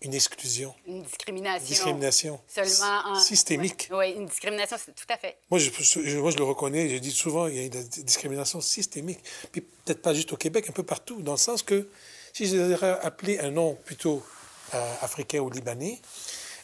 [0.03, 0.74] une exclusion.
[0.86, 1.66] Une discrimination.
[1.66, 2.40] discrimination.
[2.48, 3.88] Seulement Systémique.
[3.92, 5.36] Oui, une discrimination, tout à fait.
[5.48, 5.70] Moi je,
[6.18, 7.70] moi, je le reconnais, je dis souvent, il y a une
[8.05, 9.20] discrimination systémique.
[9.53, 11.88] Puis peut-être pas juste au Québec, un peu partout, dans le sens que
[12.32, 14.24] si je les appelé un nom plutôt
[14.74, 16.00] euh, africain ou libanais,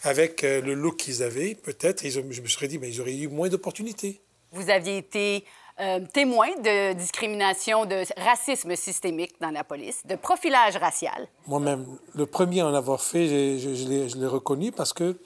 [0.04, 3.28] avec euh, le look qu'ils avaient, peut-être, je me serais dit, mais ils auraient eu
[3.28, 4.20] moins d'opportunités.
[4.52, 5.44] Vous aviez été
[5.80, 11.28] euh, témoin de discrimination, de racisme systémique dans la police, de profilage racial.
[11.46, 15.16] Moi-même, le premier à en avoir fait, je, je, l'ai reconnu parce que,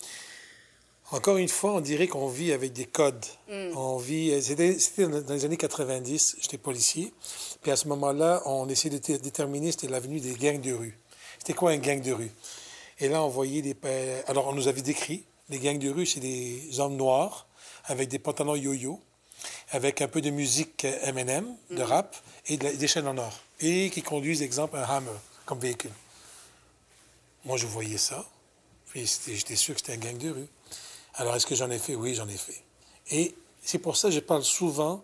[1.10, 3.24] encore une fois, on dirait qu'on vit avec des codes.
[3.48, 3.76] Mm.
[3.76, 4.42] On vit.
[4.42, 7.14] C'était dans les années 90, j'étais policier.
[7.62, 10.98] Puis à ce moment-là, on essayait de déterminer c'était l'avenue des gangs de rue.
[11.38, 12.30] C'était quoi un gang de rue?
[13.02, 13.76] Et là, on voyait des.
[14.28, 17.48] Alors, on nous avait décrit les gangs de rue, c'est des hommes noirs
[17.86, 19.02] avec des pantalons yo-yo
[19.72, 21.82] avec un peu de musique M&M, de mhm.
[21.82, 23.40] rap, et des chaînes en or.
[23.58, 25.10] Et qui conduisent, exemple, un Hammer
[25.44, 25.90] comme véhicule.
[27.44, 28.24] Moi, je voyais ça.
[28.94, 30.48] J'étais sûr que c'était un gang de rue.
[31.14, 31.96] Alors, est-ce que j'en ai fait?
[31.96, 32.62] Oui, j'en ai fait.
[33.10, 33.34] Et
[33.64, 35.02] c'est pour ça que je parle souvent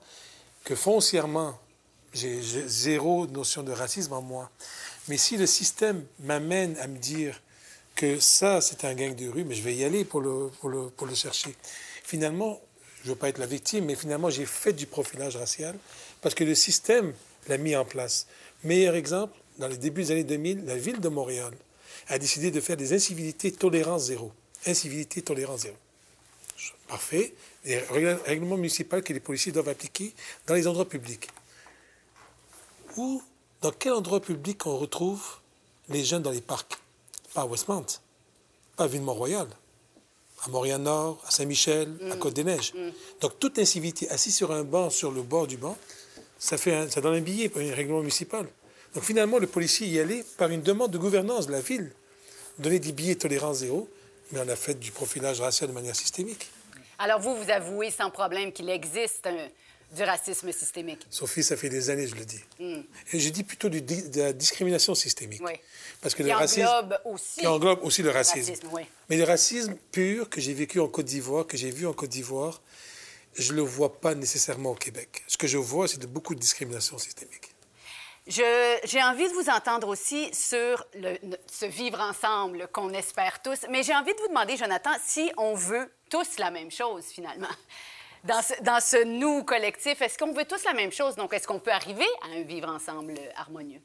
[0.62, 1.58] que foncièrement,
[2.12, 4.50] j'ai zéro notion de racisme en moi.
[5.08, 7.40] Mais si le système m'amène à me dire
[7.98, 10.50] que ça, c'est un gang de rue, mais je vais y aller pour le,
[11.14, 11.52] chercher.
[12.04, 12.60] Finalement,
[13.02, 15.76] je ne veux pas être la victime, mais finalement, j'ai fait du profilage racial
[16.20, 17.12] parce que le système
[17.48, 18.28] l'a mis en place.
[18.62, 21.52] Meilleur exemple, dans les débuts des années 2000, la ville de Montréal
[22.06, 24.32] a décidé de faire des incivilités tolérance zéro.
[24.64, 25.76] Incivilité tolérance zéro.
[26.86, 27.34] Parfait.
[27.64, 30.14] Les règlements municipaux que les policiers doivent appliquer
[30.46, 31.28] dans les endroits publics.
[32.96, 33.20] Ou
[33.60, 35.20] dans quel endroit public on retrouve
[35.88, 36.78] les jeunes dans les parcs?
[37.38, 37.86] Pas à Westmount,
[38.76, 39.46] pas à Ville-Mont-Royal,
[40.44, 42.18] à Montréal-Nord, à Saint-Michel, à mm.
[42.18, 42.74] Côte-des-Neiges.
[42.74, 42.90] Mm.
[43.20, 45.78] Donc, toute incivilité, assis sur un banc, sur le bord du banc,
[46.36, 48.44] ça, fait ça donne un billet pour un règlement municipal.
[48.92, 51.92] Donc, finalement, le policier y allait par une demande de gouvernance de la ville,
[52.58, 53.88] donner des billets tolérance zéro,
[54.32, 56.50] mais on a fait du profilage racial de manière systémique.
[56.98, 59.46] Alors, vous, vous avouez sans problème qu'il existe un
[59.90, 61.06] du racisme systémique.
[61.10, 62.40] Sophie, ça fait des années, je le dis.
[62.58, 62.82] Hmm.
[63.12, 65.40] Et je dis plutôt de la discrimination systémique.
[65.44, 65.52] Oui.
[66.00, 67.40] Parce que qui le englobe aussi.
[67.40, 68.54] Qui englobe aussi le racisme.
[69.08, 72.10] Mais le racisme pur que j'ai vécu en Côte d'Ivoire, que j'ai vu en Côte
[72.10, 72.60] d'Ivoire,
[73.34, 75.22] je ne le vois pas nécessairement au Québec.
[75.26, 77.54] Ce que je vois, c'est de beaucoup de discrimination systémique.
[78.26, 81.16] J'ai envie de vous entendre aussi sur le,
[81.50, 85.54] ce vivre ensemble qu'on espère tous, mais j'ai envie de vous demander, Jonathan, si on
[85.54, 87.48] veut tous la même chose finalement
[88.24, 91.16] dans ce, nous collectif, est-ce qu'on veut tous la même chose?
[91.16, 93.80] Donc, est-ce qu'on peut arriver à un vivre ensemble harmonieux?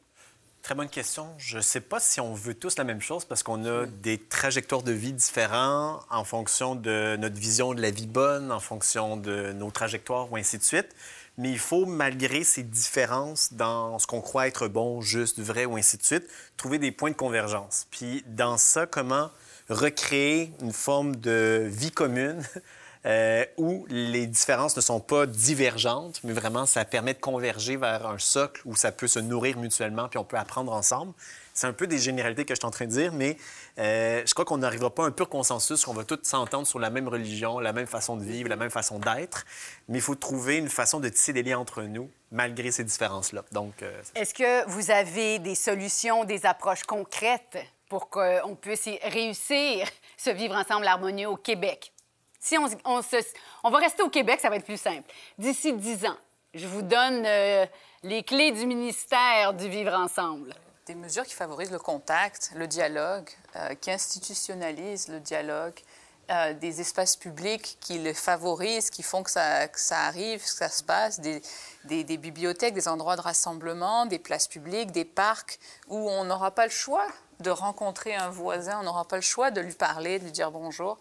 [0.64, 1.28] Très bonne question.
[1.38, 4.18] Je ne sais pas si on veut tous la même chose parce qu'on a des
[4.18, 9.18] trajectoires de vie différents en fonction de notre vision de la vie bonne, en fonction
[9.18, 10.96] de nos trajectoires ou ainsi de suite.
[11.38, 15.76] Mais il faut, malgré ces différences dans ce qu'on croit être bon, juste, vrai ou
[15.76, 16.24] ainsi de suite,
[16.56, 17.88] trouver des points de convergence.
[17.92, 19.32] Puis dans ça, comment
[19.70, 22.42] recréer une forme de vie commune
[23.06, 28.08] euh, où les différences ne sont pas divergentes, mais vraiment, ça permet de converger vers
[28.08, 31.14] un socle où ça peut se nourrir mutuellement, puis on peut apprendre ensemble.
[31.54, 33.38] C'est un peu des généralités que je suis en train de dire, mais
[33.78, 36.80] euh, je crois qu'on n'arrivera pas à un pur consensus, qu'on va tous s'entendre sur
[36.80, 39.46] la même religion, la même façon de vivre, la même façon d'être,
[39.88, 43.44] mais il faut trouver une façon de tisser des liens entre nous, malgré ces différences-là.
[43.52, 49.88] Donc, euh, Est-ce que vous avez des solutions, des approches concrètes pour qu'on puisse réussir
[50.18, 51.93] ce vivre ensemble harmonieux au Québec?
[52.44, 55.10] Si on, va rester au Québec, ça va être plus simple.
[55.38, 56.18] D'ici 10 ans,
[56.54, 57.66] je vous donne euh,
[58.04, 60.54] les clés du ministère du vivre ensemble.
[60.86, 65.80] Des mesures qui favorisent le contact, le dialogue, euh, qui institutionnalisent le dialogue,
[66.32, 70.84] euh, des espaces publics qui le favorisent, qui font que ça, arrive, que ça se
[70.84, 71.42] passe, des-
[71.86, 76.66] des bibliothèques, des endroits de rassemblement, des places publiques, des parcs où on n'aura pas
[76.66, 77.08] le choix
[77.40, 80.52] de rencontrer un voisin, on n'aura pas le choix de lui parler, de lui dire
[80.52, 80.98] bonjour.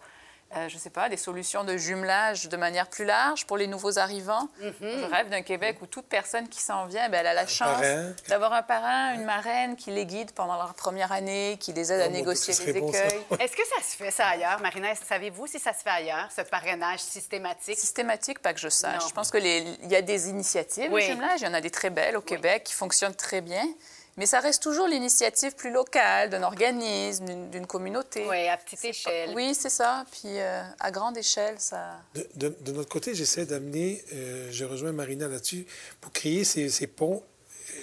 [0.55, 3.67] Euh, je ne sais pas, des solutions de jumelage de manière plus large pour les
[3.67, 4.47] nouveaux arrivants.
[4.61, 7.81] Je rêve d'un Québec où toute personne qui s'en vient, ben, elle a la chance
[8.27, 12.01] d'avoir un parrain, une marraine qui les guide pendant leur première année, qui les aide
[12.01, 13.21] à Oh, négocier les bon, écueils.
[13.39, 14.59] Est-ce que ça se fait, ça, ailleurs?
[14.61, 17.77] Marina, savez-vous si ça se fait ailleurs, ce parrainage systématique?
[17.79, 19.01] Systématique, pas que je sache.
[19.01, 19.07] Non.
[19.09, 19.45] Je pense qu'il
[19.89, 21.01] y a des initiatives Oui.
[21.07, 23.63] de jumelage, il y en a des très belles au Québec qui fonctionnent très bien,
[24.17, 28.25] mais ça reste toujours l'initiative plus locale d'un organisme, d'une- communauté.
[28.29, 29.31] Oui, à petite échelle.
[29.35, 30.05] Oui, c'est ça.
[30.11, 31.99] Puis euh, à grande échelle, ça.
[32.13, 35.65] De, de- de notre côté, j'essaie d'amener, euh, je rejoins Marina là-dessus,
[36.01, 37.23] pour créer ces, ces ponts.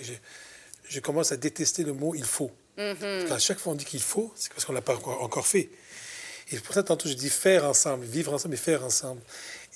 [0.02, 0.12] Je,
[0.88, 2.50] je commence à détester le mot il faut.
[2.76, 5.22] Parce qu'à chaque fois on dit qu'il faut, c'est parce qu'on ne l'a pas encore,
[5.22, 5.68] encore fait.
[6.52, 9.20] Et pour ça, tantôt, je dis faire ensemble, vivre ensemble et faire ensemble.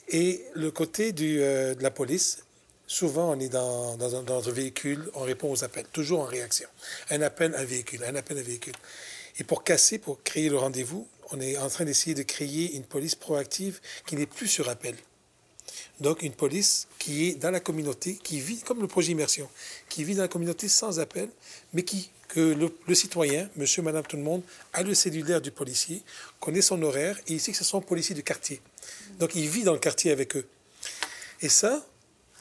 [0.08, 2.43] Et le côté du, euh, de la police,
[2.86, 6.68] souvent on est dans, dans, un, véhicule, on répond aux appels, toujours en réaction.
[7.10, 8.74] Un appel, un véhicule, un appel, un véhicule.
[9.38, 12.84] Et pour casser, pour créer le rendez-vous, on est en train d'essayer de créer une
[12.84, 14.94] police proactive qui n'est plus sur appel.
[16.00, 19.48] Donc une police qui est dans la communauté, qui vit comme le projet Immersion,
[19.88, 21.28] qui vit dans la communauté sans appel,
[21.72, 25.50] mais qui, que le, le citoyen, monsieur, madame, tout le monde, a le cellulaire du
[25.50, 26.02] policier,
[26.40, 28.60] connaît son horaire et il sait que ce sont policiers du quartier.
[29.18, 30.46] Donc il vit dans le quartier avec eux.
[31.40, 31.84] Et ça,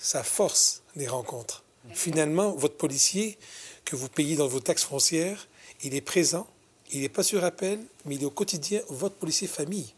[0.04, 1.64] ça force les rencontres.
[1.94, 3.38] Finalement, votre policier
[3.86, 5.48] que vous payez dans vos taxes foncières,
[5.82, 6.46] il est présent,
[6.92, 9.94] il n'est pas sur appel, mais il est au quotidien votre policier famille.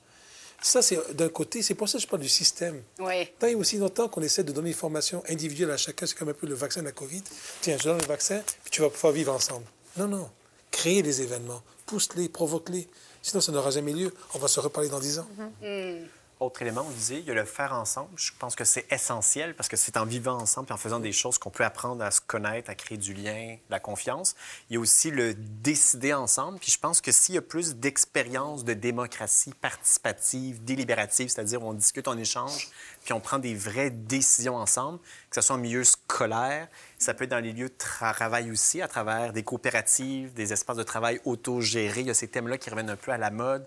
[0.62, 2.82] Ça, c'est d'un côté, c'est pour ça que je parle du système.
[3.00, 3.28] Oui.
[3.40, 6.30] Tant et aussi longtemps qu'on essaie de donner une formation individuelle à chacun, c'est comme
[6.30, 7.24] un peu le vaccin de la COVID.
[7.62, 9.66] Tiens, je donne le vaccin, puis tu vas pouvoir vivre ensemble.
[9.98, 10.30] Non, non.
[10.72, 12.88] Créez des événements, pousse-les, provoque-les.
[13.22, 14.14] Sinon, ça n'aura jamais lieu.
[14.36, 15.28] On va se reparler dans dix ans.
[16.42, 18.10] Autre élément, on disait, il y a le faire ensemble.
[18.18, 21.14] Je pense que c'est essentiel parce que c'est en vivant ensemble et en faisant des
[21.14, 24.36] choses qu'on peut apprendre à se connaître, à créer du lien, la confiance.
[24.70, 26.60] Il y a aussi le décider ensemble.
[26.60, 31.72] Puis je pense que s'il y a plus d'expérience de démocratie participative, délibérative, c'est-à-dire on
[31.72, 32.70] discute, on échange,
[33.06, 36.68] puis on prend des vraies décisions ensemble, que ce soit en milieu scolaire,
[36.98, 40.78] ça peut être dans les lieux de travail aussi, à travers des coopératives, des espaces
[40.78, 42.02] de travail autogérés.
[42.02, 43.66] Il y a ces thèmes-là qui reviennent un peu à la mode.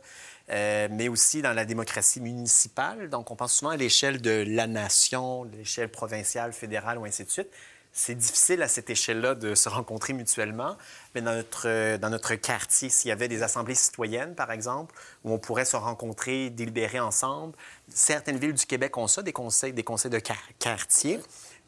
[0.50, 3.10] Euh, mais aussi dans la démocratie municipale.
[3.10, 7.30] Donc, on pense souvent à l'échelle de la nation, l'échelle provinciale, fédérale ou ainsi de
[7.30, 7.50] suite.
[7.92, 10.76] C'est difficile à cette échelle-là de se rencontrer mutuellement,
[11.14, 14.94] mais dans notre, euh, dans notre quartier, s'il y avait des assemblées citoyennes, par exemple,
[15.24, 17.54] où on pourrait se rencontrer, délibérer ensemble,
[17.88, 21.18] certaines villes du Québec ont ça, des conseils, des conseils de quar- quartier,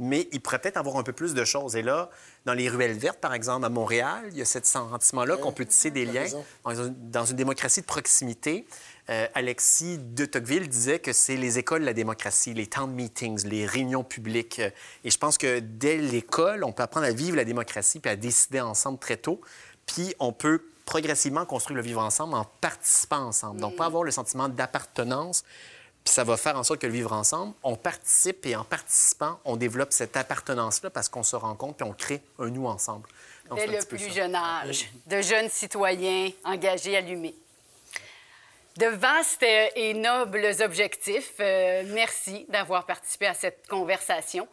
[0.01, 1.77] mais il pourrait peut-être avoir un peu plus de choses.
[1.77, 2.09] Et là,
[2.47, 5.67] dans les ruelles vertes, par exemple, à Montréal, il y a ce sentiment-là qu'on peut
[5.67, 6.27] tisser des liens
[6.65, 8.67] dans une, démocratie de proximité.
[9.11, 13.47] Euh, Alexis de Tocqueville disait que c'est les écoles de la démocratie, les town meetings,
[13.47, 14.61] les réunions publiques.
[14.61, 14.71] Euh,
[15.05, 18.17] Et je pense que dès l'école, on peut apprendre à vivre la démocratie puis à
[18.17, 19.41] décider ensemble très tôt.
[19.85, 23.61] Puis on peut progressivement construire le vivre ensemble en participant ensemble.
[23.61, 25.45] Donc, pas avoir le sentiment d'appartenance.
[26.05, 29.39] Puis ça va faire en sorte que le vivre ensemble, on participe et en participant,
[29.45, 33.07] on développe cette appartenance-là parce qu'on se rencontre puis on crée un nous ensemble.
[33.49, 34.11] Donc, Dès le plus ça.
[34.11, 37.35] jeune âge, de jeunes citoyens engagés, allumés.
[38.77, 41.35] De vastes euh, et nobles objectifs.
[41.41, 44.47] Euh, merci d'avoir participé à cette conversation.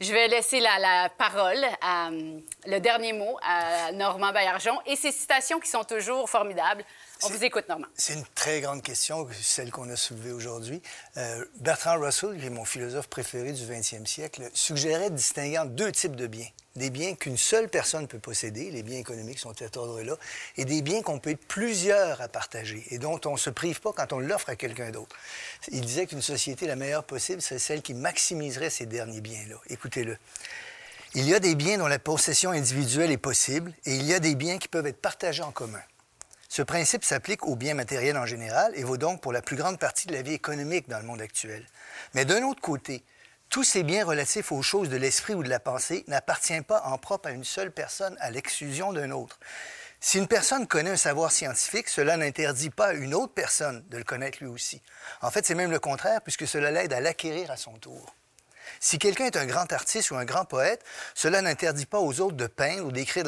[0.00, 4.96] Je vais laisser la, la parole, à, hum, le dernier mot à Normand Baillargeon et
[4.96, 6.84] ses citations qui sont toujours formidables.
[7.22, 7.86] On vous écoute, Normand.
[7.94, 10.80] C'est une très grande question, celle qu'on a soulevée aujourd'hui.
[11.18, 15.72] Euh, Bertrand Russell, qui est mon philosophe préféré du 20e siècle, suggérait de distinguer entre
[15.72, 16.48] deux types de biens.
[16.76, 20.16] Des biens qu'une seule personne peut posséder, les biens économiques sont de cet ordre-là,
[20.56, 23.80] et des biens qu'on peut être plusieurs à partager et dont on ne se prive
[23.80, 25.14] pas quand on l'offre à quelqu'un d'autre.
[25.68, 29.56] Il disait qu'une société la meilleure possible, c'est celle qui maximiserait ces derniers biens-là.
[29.68, 30.16] Écoutez-le.
[31.14, 34.20] Il y a des biens dont la possession individuelle est possible et il y a
[34.20, 35.82] des biens qui peuvent être partagés en commun.
[36.52, 39.78] Ce principe s'applique aux biens matériels en général et vaut donc pour la plus grande
[39.78, 41.64] partie de la vie économique dans le monde actuel.
[42.12, 43.04] Mais d'un autre côté,
[43.50, 46.98] tous ces biens relatifs aux choses de l'esprit ou de la pensée n'appartiennent pas en
[46.98, 49.38] propre à une seule personne à l'exclusion d'un autre.
[50.00, 53.98] Si une personne connaît un savoir scientifique, cela n'interdit pas à une autre personne de
[53.98, 54.82] le connaître lui aussi.
[55.22, 58.16] En fait, c'est même le contraire, puisque cela l'aide à l'acquérir à son tour.
[58.78, 60.84] Si quelqu'un est un grand artiste ou un grand poète,
[61.14, 63.24] cela n'interdit pas aux autres de peindre ou d'écrire